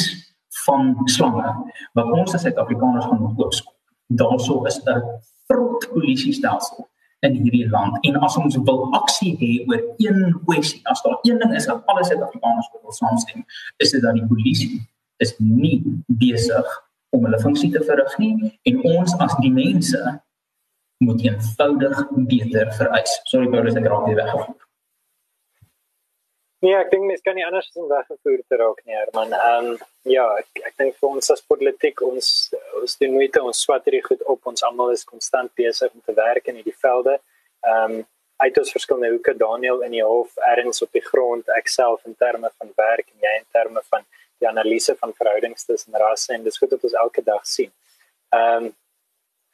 [0.64, 3.74] van slange wat ons as Suid-Afrikaners gaan oopskop.
[4.06, 5.02] Daarso is 'n
[5.46, 6.88] vrot polisiestelsel
[7.20, 11.38] in hierdie land en as ons wil aksie hê oor een kwessie, as daar een
[11.38, 13.44] ding is wat alle Suid-Afrikaners wil saamstem,
[13.76, 18.80] is dit dat die polisie is nie besig om hulle funksie te verrig nie en
[18.96, 20.00] ons as die mense
[21.04, 21.98] moet eenvoudig
[22.30, 23.18] beter vereis.
[23.28, 24.54] Sorry Paulus, ek raak weer weggevoer.
[26.64, 29.34] Nee, ek dink mens kan nie anders as om weggevoer te raak nie, man.
[29.36, 32.30] Ehm um, ja, ek ek dink vir ons as politiek ons
[32.80, 34.40] ons doen moeite ons swat hierdie goed op.
[34.48, 37.18] Ons almal is konstant besig om te werk in hierdie velde.
[37.66, 38.04] Ehm um,
[38.36, 42.16] uit ons verskillende hoeke Daniel in die hof, erns op die grond, ek self in
[42.20, 44.04] terme van werk en jy in terme van
[44.40, 47.72] die analise van verhoudings tussen rasse en dis goed wat ons elke dag sien.
[48.34, 48.74] Ehm um,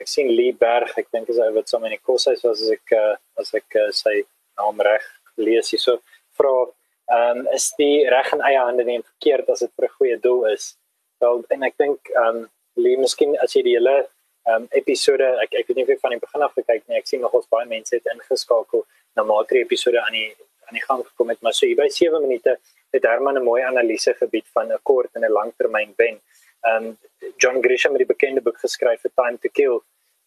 [0.02, 2.94] ek sien Lee Berg, ek dink is hy wat so many koshuis was as ek
[2.98, 4.16] uh, as ek uh, sy
[4.58, 5.04] naam reg
[5.38, 5.98] lees hierso
[6.38, 9.94] vra ehm um, is die reg in eie hande nie verkeerd as dit vir 'n
[9.98, 10.72] goeie doel is.
[11.20, 12.50] Wel en ek dink ehm um,
[12.82, 16.00] Lee miskien as jy die hele ehm um, episode ek ek weet nie of jy
[16.02, 16.98] van die begin af gekyk nie.
[16.98, 20.30] Ek sien nogals baie mense het ingeskakel na matre episode aan die
[20.72, 22.56] aan die gang gekom het, maar so hier by 7 minute
[22.92, 26.20] het Herman 'n mooi analise gebied van 'n kort en 'n langtermyn wen.
[26.64, 26.98] Um,
[27.36, 29.80] John Grisham het die bekende boek geskryf vir Time to Kill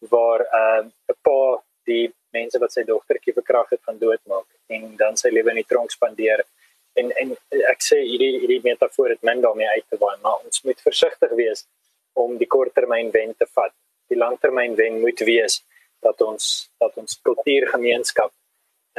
[0.09, 5.17] waar um, 'n paar die mense wat sy dogtertjie verkragt het van doodmaak en dan
[5.17, 6.45] sy lewe in die tronk spandeer
[6.93, 7.31] en en
[7.73, 11.31] ek sê hierdie hierdie metafoor het min daarmee uit te waai maar ons moet versigtig
[11.41, 11.65] wees
[12.13, 13.73] om die korttermyn wen te vat
[14.07, 15.63] die langtermyn wen moet wees
[16.01, 18.33] dat ons dat ons kultuurgemeenskap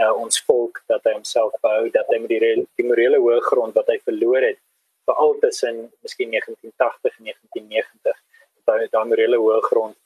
[0.00, 3.76] uh, ons volk dat hy homself bou dat hy met die, die morele hoë grond
[3.78, 4.60] wat hy verloor het
[5.06, 8.22] veral tussen miskien 1980 en 1990
[8.66, 9.96] daai daai morele hoë grond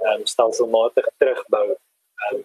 [0.00, 1.66] ehm um, stelselmatig terugbou.
[1.74, 2.44] Ehm um,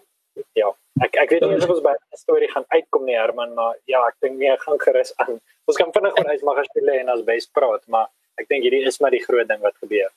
[0.60, 0.68] ja,
[1.04, 4.02] ek ek weet nie of ons by 'n storie gaan uitkom nie Herman, maar ja,
[4.08, 5.40] ek dink nie gaan gerus aan.
[5.64, 8.08] Ons kan vinnig oor Ysmagashule en Asbes praat, maar
[8.40, 10.10] ek dink hierdie is maar die groot ding wat gebeur.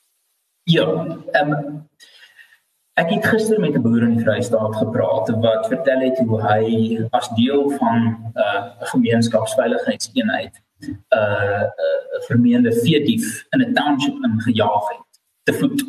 [0.64, 0.86] Ja,
[1.40, 1.88] ehm um,
[3.00, 6.64] ek het gister met 'n boer in die Vrystaat gepraat wat vertel het hoe hy
[7.10, 14.88] as deel van 'n uh, gemeenskapsveiligheidseenheid 'n uh, uh, vermeende veedief in 'n township ingejaag
[14.88, 15.84] het te voet.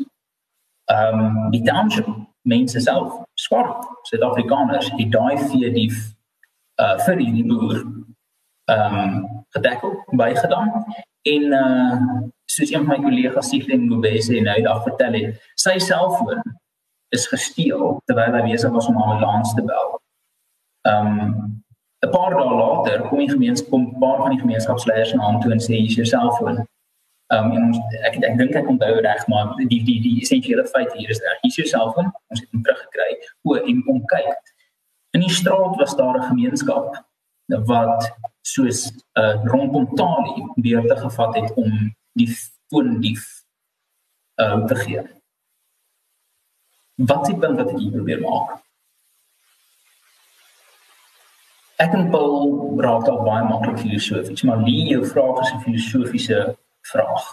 [0.86, 2.08] Ehm um, die township
[2.42, 5.98] mense self swart Suid-Afrikaners het daai veedief
[6.82, 7.78] uh vir die boer
[8.66, 10.86] ehm um, gedekel bygedaan
[11.22, 11.96] en uh
[12.46, 16.42] soos een van my kollegas Siegling Ngobese nou dag vertel het, sy selfoon
[17.16, 19.90] is gesteel terwyl hy besig was om haar ambulans te bel.
[20.90, 21.64] Ehm um,
[22.06, 25.52] 'n paar dae later kom die gemeenskap 'n paar van die gemeenskapsleiers na hom toe
[25.52, 26.58] en sê hier is jou selfoon.
[27.34, 30.92] Ehm um, ons ek ek dink ek onthou reg maar die die die essensiële feit
[30.94, 31.38] hier is reg.
[31.44, 32.10] Hier is jou selfoon.
[32.30, 33.12] Ons het hom teruggekry.
[33.44, 34.54] O, en kom kyk.
[35.16, 37.06] In die straat was daar 'n gemeenskap
[37.72, 42.30] wat soos 'n uh, rondom Tali beurte gevat het om die
[42.70, 43.44] foon dief
[44.42, 45.21] uh, te gee.
[47.08, 48.58] Wat s'ie punt wat ek hier probeer maak?
[51.82, 52.52] Ek en Paul
[52.84, 56.40] raak al baie maklik filosofies, maar die jou vraag is 'n filosofiese
[56.92, 57.26] vraag.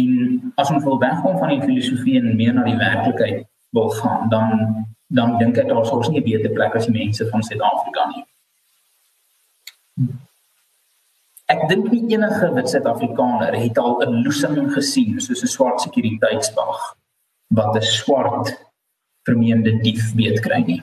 [0.00, 4.28] En as ons wil wegkom van die filosofie en meer na die werklikheid wil gaan,
[4.28, 4.48] dan
[5.12, 8.24] dan dink ek daar sou nie 'n beter plek as die mense van Suid-Afrika nie.
[11.46, 16.96] Ek dink nie enige wit Suid-Afrikaner het al 'n loosing gesien soos 'n swart sekuriteitswag
[17.54, 18.56] wat 'n swart
[19.22, 20.82] vermeende dief weet kry nie.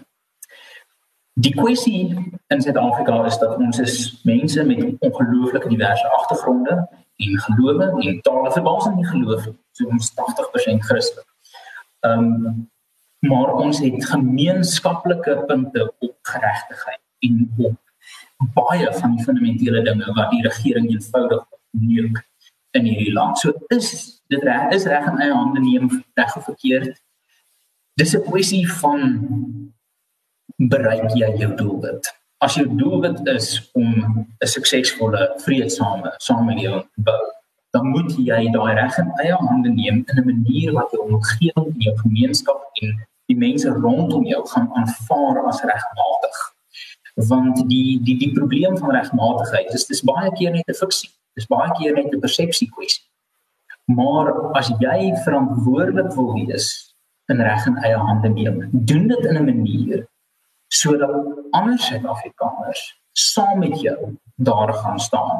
[1.39, 7.85] Die kwessie in Suid-Afrika is dat ons is mense met ongelooflike diverse agtergronde en gelowe
[8.07, 11.23] en tale verbaas in die geloof, so ons 80% Christen.
[11.99, 12.69] Ehm um,
[13.19, 20.31] maar ons het gemeenskaplike punte op geregtigheid en op baie van die fundamentele dinge wat
[20.31, 22.21] die regering eenvoudig neuk
[22.71, 23.37] in hierdie land.
[23.37, 26.99] So is dit reg is reg in eie hande neem reg of verkeerd.
[27.97, 29.01] Dis 'n kwessie van
[30.57, 32.13] bereik jy jou doelwit.
[32.37, 33.89] As jou doelwit is om
[34.41, 37.23] 'n suksesvolle, vredesame samelewing te bou,
[37.71, 41.73] dan moet jy daai reg in eie hande neem in 'n manier wat jou omgewing
[41.73, 46.37] en jou gemeenskap en die mense rondom jou gaan aanvaar as regmatig
[47.27, 51.09] want die die die probleem van regmatigheid is dis baie keer net 'n fiksie.
[51.39, 53.05] Dis baie keer net 'n persepsie kwessie.
[53.97, 54.27] Maar
[54.59, 56.67] as jy verantwoordelik wil wees
[57.31, 60.07] in reg en eie hande neem, doen dit in 'n manier
[60.79, 61.15] sodat
[61.51, 62.81] ander Suid-Afrikaners
[63.13, 65.39] saam met jou daar gaan staan.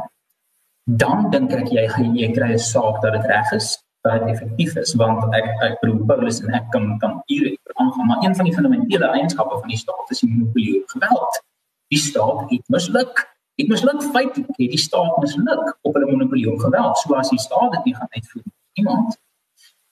[0.84, 4.30] Dan dink ek jy gaan jy kry 'n saak dat dit reg is, dat dit
[4.30, 8.36] effektief is want ek ek bedoel Paulus en ek kan kan hier aangaan, maar een
[8.36, 11.44] van die fundamentele eienskappe van die staat is die monopolie op geweld
[11.90, 13.26] die staat het misluk.
[13.60, 16.98] Dit misluk feitelik, het die staat misluk op hulle monopolie op geweld.
[16.98, 18.44] So as die staat dit nie gaan uitvoer
[18.80, 19.18] iemand.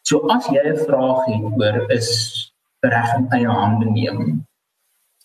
[0.08, 2.12] So as jy 'n vraag het oor is
[2.80, 4.46] reg in eie hande neem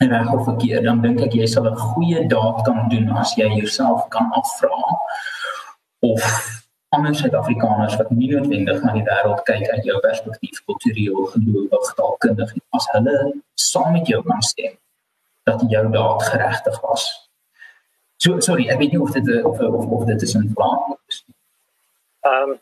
[0.02, 3.36] en reg of verkeerd, dan dink ek jy sal 'n goeie daad kan doen as
[3.36, 4.98] jy jouself kan afvra
[6.00, 6.22] of
[6.88, 12.50] ander Suid-Afrikaners wat nie noodwendig na die wêreld kyk uit jou perspektief kultureel, gelowig, taalkundig
[12.70, 13.16] as hulle
[13.54, 14.74] saam met jou kan stem
[15.44, 17.31] dat jou daad geregtig was.
[18.22, 21.24] So sorry, ek weet nie of dit of of, of dit is 'n plan is.
[22.30, 22.60] Ehm um,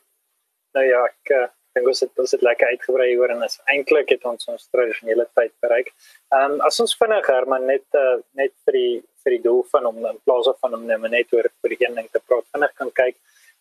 [0.77, 4.09] nou ja, ek uh, dink ons het ons het lekker uitgebrei oor en is eintlik
[4.15, 5.93] het ons ons tradisionele tyd bereik.
[6.33, 9.91] Ehm um, as ons vinnig Herman net uh, net vir die vir die doel van
[9.91, 12.95] om in plaas van om net net oor vir een ding te praat, vinnig kan
[13.03, 13.17] kyk.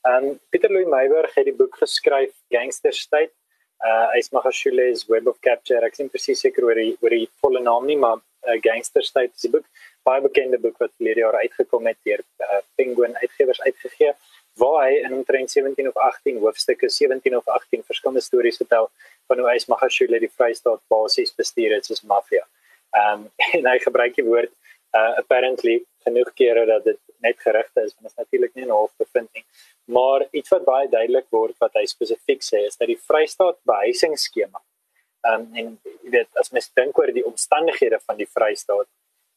[0.08, 3.36] Ehm um, Pieter Louw Meyburg het die boek geskryf Gangster State.
[3.84, 5.84] Uh hy's Magashule's Web of Capture.
[5.84, 9.32] Ek sien presies seker oor die oor die volle naam nie, maar uh, Gangster State
[9.36, 9.66] is die boek
[10.08, 14.14] baie bekende boek wat verlede jaar uitgekom het deur uh, Penguin Uitgewers uitgegee
[14.60, 18.90] waar hy in omtrent 17 of 18 hoofstukke 17 of 18 verskillende stories vertel
[19.28, 22.46] van hoe hy Magashule die Vrystaat basies bestuur het soos maffia.
[22.98, 24.52] Ehm um, en hy gebruik die woord
[24.98, 28.78] uh, apparently genoeg kere dat dit net gerugte is want dit is natuurlik nie 'n
[28.80, 29.46] hoofbevinding
[29.98, 34.62] maar iets wat baie duidelik word wat hy spesifiek sê is dat die Vrystaat behuisingsskema
[35.28, 38.88] Um, en jy weet as mens dink oor die omstandighede van die Vrystaat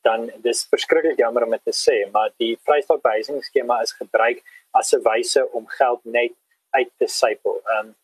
[0.07, 4.45] dan dis verskriklik jammer om dit te sê maar die Vrystaat behuisingsskema is gebruik
[4.79, 6.35] as 'n wyse om geld net
[6.71, 7.61] uit te sypel.
[7.79, 7.95] Um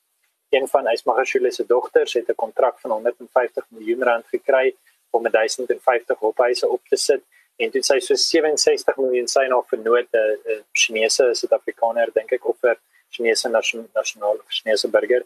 [0.51, 4.75] een van Ysmagashule se dogters het 'n kontrak van 150 miljoen rand gekry
[5.11, 7.23] om 1050 hofhuise op te sit
[7.57, 12.47] en dit sê so 67 miljoen sy nog vir nood 'n Chinese Suid-Afrikaner dink ek
[12.47, 12.77] of vir
[13.11, 15.23] Chinese nasionale Chinese burger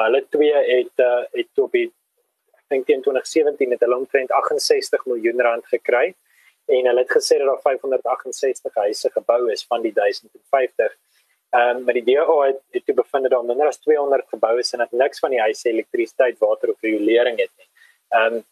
[0.00, 1.88] hulle twee het uh, het op die
[2.56, 6.14] ek dink teen 2017 het hulle omtrent 68 miljoen rand gekry
[6.72, 10.94] en hulle het gesê dat daar 568 huise gebou is van die 1050.
[11.52, 14.72] Ehm um, maar die DA het het te bevind dat minder as 200 geboue is
[14.72, 17.68] en dat niks van die huise elektrisiteit, water of riolering het nie.
[18.08, 18.44] Ehm um,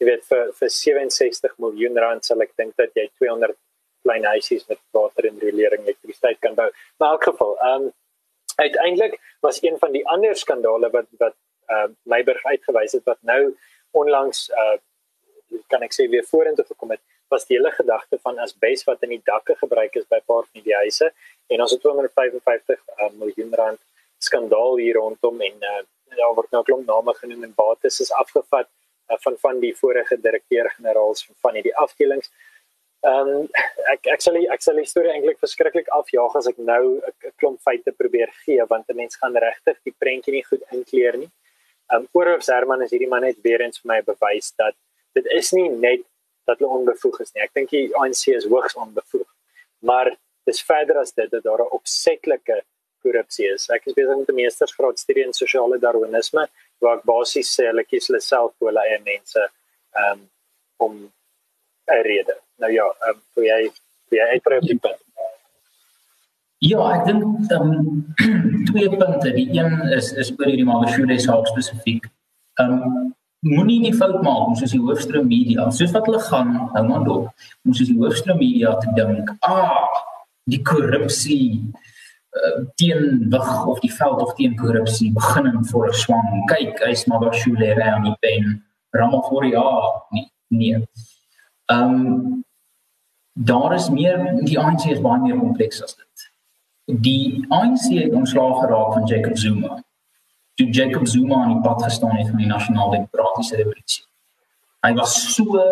[0.00, 3.56] jy weet vir vir 67 miljoen rand sal ek dink dat jy 200
[4.02, 6.68] klein huisies met water en riolering elektrisiteit kan bou.
[6.98, 7.92] Maar in elk geval, ehm um,
[8.56, 11.36] uiteindelik was een van die ander skandale wat wat
[11.70, 13.56] uh, Meiberg uitgewys het wat nou
[13.90, 14.78] onlangs uh
[15.68, 17.00] kan ek sê weer vorentoe gekom het
[17.32, 20.64] was die hele gedagte van asbes wat in die dakke gebruik is by paar van
[20.64, 21.10] die huise
[21.52, 23.80] en ons het 255 uh, miljoen rand
[24.28, 25.82] skandaal hier rondom en uh,
[26.16, 30.18] daar word nou klomp name genoem en bates is afgevat uh, van van die vorige
[30.26, 32.30] direkteur-generaals van van hierdie afdelings.
[33.02, 33.46] Ehm um,
[33.90, 37.58] ek ek sal ek sal die storie eintlik verskriklik afjaag as ek nou 'n klomp
[37.66, 41.30] feite probeer gee want 'n mens gaan regtig die prentjie nie goed inkleer nie.
[41.90, 44.74] Ehm um, Oorhof Herman is hierdie man net weer eens vir my bewys dat
[45.18, 46.04] dit is nie net
[46.46, 47.42] dat hulle onbevoeg is nie.
[47.42, 49.28] Ek dink die ANC is hoogs onbevoeg.
[49.90, 50.12] Maar
[50.46, 52.62] dis verder as dit dat daar 'n opsetlike
[53.02, 53.68] korrupsie is.
[53.70, 56.46] Ek is besig met 'n meestersgraad studie in sosiale darwinisme
[56.78, 59.42] waar ek basies sê hulle kies hulle self vir hulle eie mense
[60.04, 60.20] um,
[60.78, 61.12] om
[61.90, 62.36] 'n rede.
[62.62, 63.62] Nou ja, um, vir jy
[64.10, 65.00] vir jy uitbrei op die punt.
[66.62, 67.72] Ja, ek dink um,
[68.70, 69.32] twee punte.
[69.34, 72.06] Die een is is oor hierdie Magashule saak spesifiek.
[72.62, 76.52] Ehm um, moenie die fout maak om soos die hoofstroom media, soos wat hulle gaan,
[76.76, 79.88] hou maar dop, om soos die hoofstroom media te dink, ah,
[80.46, 81.58] die korrupsie
[82.38, 86.28] uh, teenwig of die veld of teen korrupsie begin in 'n swang.
[86.52, 88.62] Kyk, hy's sou leer aan die pen.
[88.94, 89.66] Ramaphosa
[90.12, 90.86] nie nee.
[91.72, 92.44] Ehm um,
[93.32, 96.30] daar is meer die ANC is baie meer kompleks as dit.
[97.06, 99.82] Die ANC het ontslaag geraak van Jacob Zuma.
[100.54, 104.04] Toe Jacob Zuma aan die pad gestaan het van die nasionale demokratiese revolusie.
[104.86, 105.62] Hy was so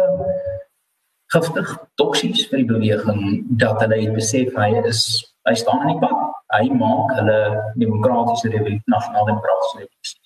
[1.34, 3.20] giftig, toksies vir die beweging
[3.60, 5.02] dat hulle het besef hy is
[5.48, 6.22] hy staan in die pad.
[6.54, 7.40] Hy maak hulle
[7.82, 10.18] demokratiese revolusie, nasionale demokratiese revolusie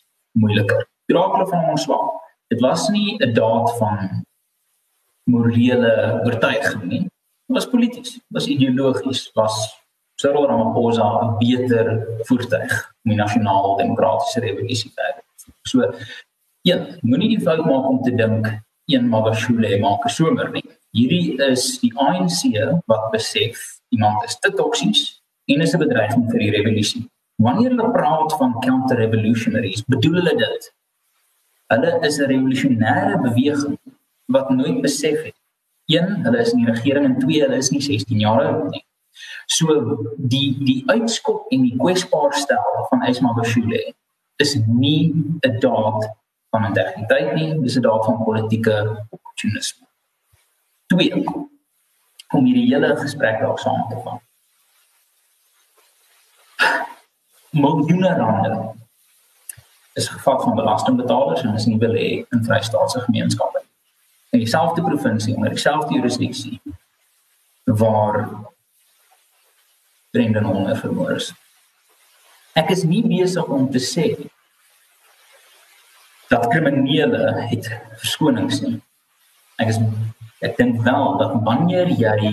[0.44, 0.86] moeiliker.
[1.10, 2.06] Draak hulle van ons swak.
[2.52, 4.24] Dit was nie 'n daad van
[5.24, 7.02] morele oortuiging nie.
[7.46, 9.54] Dit was polities, was ideologies, was
[10.20, 11.86] Cyril Ramaphosa 'n beter
[12.26, 12.72] voertuig
[13.04, 15.12] om die nasionale demokratiese revolusie te hê.
[15.62, 15.92] So
[16.62, 18.46] ja, moenie die fout maak om te dink
[18.86, 20.64] een Magashule maak 'n somer nie.
[20.92, 22.40] Hierdie is die ANC
[22.86, 27.10] wat besef iemand is te toksies en is 'n bedreiging vir die revolusie.
[27.36, 30.72] Wanneer hulle praat van counter-revolutionaries, bedoel hulle dit.
[31.72, 33.78] Hulle is 'n revolusionêre beweging
[34.26, 35.36] wat nooit besef het
[35.86, 38.84] een, hulle is in die regering en twee, hulle is nie 16 jaar oud nie.
[39.46, 39.74] So
[40.16, 43.94] die die uitskop en die kwesbaar stel van Isma Bashule
[44.36, 46.08] is nie 'n daad
[46.50, 49.86] van integriteit nie, dis 'n daad van politieke opportunisme.
[50.86, 51.24] Twee,
[52.34, 54.22] om hierdie hele gesprek daar saam te vat.
[57.50, 58.74] Miljoene rande
[59.94, 63.63] is gevat van belastingbetalers en is nie belê in vrystaatse gemeenskappe.
[64.34, 66.60] In dieselfde provinsie onder dieselfde jurisdiksie
[67.64, 68.28] waar
[70.10, 71.28] Brendan Honger vermoor is.
[72.58, 74.08] Ek is nie besig om te sê
[76.32, 77.68] dat kriminele het
[78.02, 78.80] verskonings nie.
[79.62, 79.78] Ek is
[80.42, 82.32] ek dink wel dat wanneer jy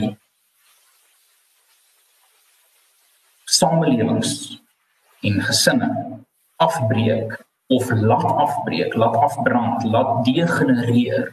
[3.45, 4.33] samelewings
[5.21, 5.91] en gesinne
[6.57, 7.37] afbreek
[7.69, 11.29] of laat afbreek, laat afbrand, laat degenereer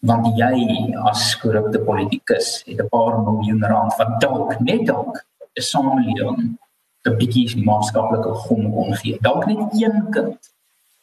[0.00, 5.24] want jy as korrupte politikus het 'n paar miljoen rand wat dalk net dalk
[5.56, 6.58] 'n samelewing
[7.06, 9.18] 'n bietjie maatskaplike gom kon gee.
[9.20, 10.38] Dalk net een kind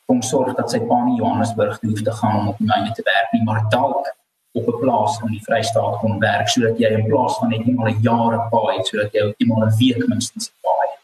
[0.05, 3.31] om sorg dat sy pa in Johannesburg hoef te gaan om op myne te werk
[3.31, 4.15] nie, maar dalk
[4.53, 7.87] op 'n plaas in die Vrystaat kon werk sodat jy in plaas van net eenmal
[7.87, 11.01] 'n jaar 'n paai het sodat jy eenmal 'n week minstens 'n paai het.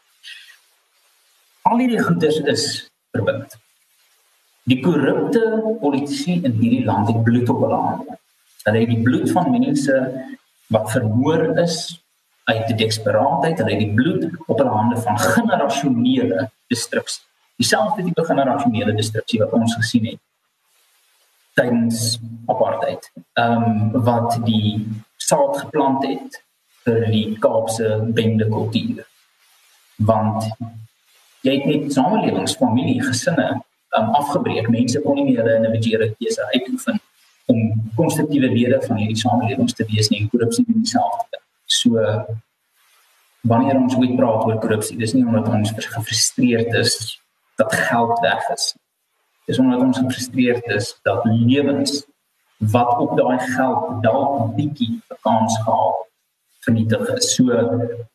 [1.62, 3.56] Al hierdie goeders is verbind.
[4.70, 5.40] Die korrupte
[5.80, 8.18] politici in hierdie land het bloed op hulle hande.
[8.62, 9.96] Hulle het die bloed van mense
[10.70, 11.78] wat vermoor is
[12.44, 17.24] uit die desperaatheid, hulle het die bloed op hulle hande van generasionele destruksie.
[17.58, 20.20] Dieselfde tipe generasionele destruksie wat ons gesien het
[21.58, 23.10] tydens apartheid.
[23.42, 24.86] Ehm um, wat die
[25.18, 26.38] saad geplant het
[26.86, 29.02] vir die Kaapse bende kultuur.
[29.96, 30.46] Want
[31.42, 33.48] jy het net samelewings, familie, gesinne
[33.98, 34.68] um, afgebreek.
[34.68, 37.00] Mense kon nie meer hulle individuele keuse uitoefen
[37.50, 37.62] om
[37.98, 40.26] konstruktiewe lede van hierdie samelewings te wees nie.
[40.32, 41.40] Korrupsie is dieselfde.
[41.70, 42.04] So
[43.50, 46.96] wanneer ons ooit praat oor korrupsie, dis nie omdat ons gefrustreerd is
[47.60, 48.74] dat geld weg is.
[49.48, 52.04] Dis omdat ons gefrustreerd is dat lewens
[52.74, 56.06] wat op daai geld dalk bietjie kans gehad
[56.60, 57.34] vernietig is.
[57.34, 57.56] So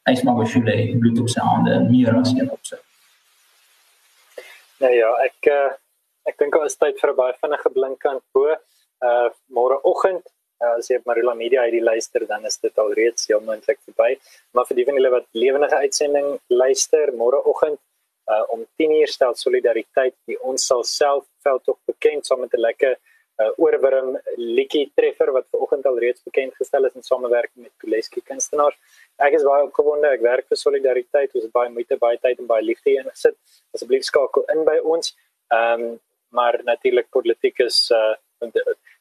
[0.05, 2.78] hy's maar wat jy bloed op sy hande meer as een op sy.
[4.84, 5.71] Nou ja, ek uh,
[6.28, 8.55] ek dink dit is tyd vir 'n baie vinnige blinkkant bo.
[9.09, 10.23] Uh môreoggend
[10.63, 13.80] uh, as jy op Marula Media hierdie luister, dan is dit al reeds heel moontlik
[13.88, 14.15] verby.
[14.53, 16.30] Maar vir die van julle wat lewendige uitsending
[16.63, 17.80] luister, môreoggend
[18.34, 22.65] uh om 10:00 stel solidariteit die ons sal self veld tog bekend saam met 'n
[22.67, 22.97] lekker
[23.42, 28.24] uh, oorwurm liedjie treffer wat vanoggend al reeds bekend gestel is in samewerking met Kuleski
[28.32, 28.78] kunstenaars.
[29.28, 30.12] Ek is baie opgewonde.
[30.16, 31.34] Ek werk vir solidariteit.
[31.36, 33.38] Ons het baie moeite, baie tyd en baie liefde ingesit.
[33.76, 35.16] Asseblief skakel in by ons.
[35.54, 35.96] Ehm um,
[36.36, 38.16] maar natuurlik politiek is uh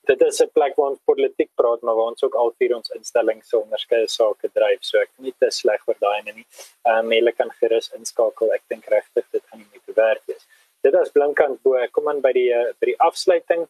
[0.06, 2.90] dit is 'n plek waar ons politiek praat maar waar ons ook al vier ons
[2.90, 4.80] instellings so onderskeie sake dryf.
[4.80, 6.46] So ek nie te sleg vir daai nie.
[6.86, 8.52] Ehm um, hulle kan gerus inskakel.
[8.52, 10.46] Ek dink regtig dit gaan nie meer werk wees.
[10.82, 11.86] Dit is blinkkant bo.
[11.92, 13.66] Kom aan by die uh, by die afsluiting.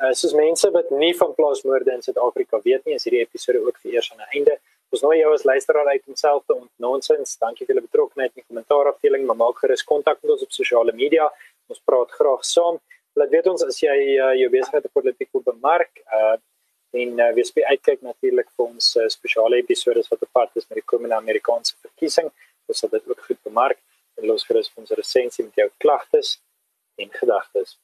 [0.00, 3.80] Uh, soos mense wat nie van plaasmoorde in Suid-Afrika weet nie, is hierdie episode ook
[3.82, 4.54] vir eers aan 'n einde.
[4.90, 7.36] Ons nooi jou as luisteraar uit om self te ontnonsens.
[7.38, 10.92] Dankie vir julle betrokkeheid in die kommentaarafdeling, maar maak gerus kontak met ons op sosiale
[10.92, 11.28] media.
[11.68, 12.80] Ons praat graag saam.
[13.14, 16.02] Laat weet ons as jy uh, jou besigheid op politiek wil bemark.
[16.20, 16.36] Uh
[16.90, 20.80] en uh, wees by uitkyk natuurlik vir ons uh, spesiale episode wat pad is met
[20.80, 22.32] die komende Amerikaanse verkiesing.
[22.66, 23.78] Ons sal dit ook goed bemark.
[24.18, 26.40] En los gerus vir ons resensie met jou klagtes
[26.98, 27.76] en gedagtes.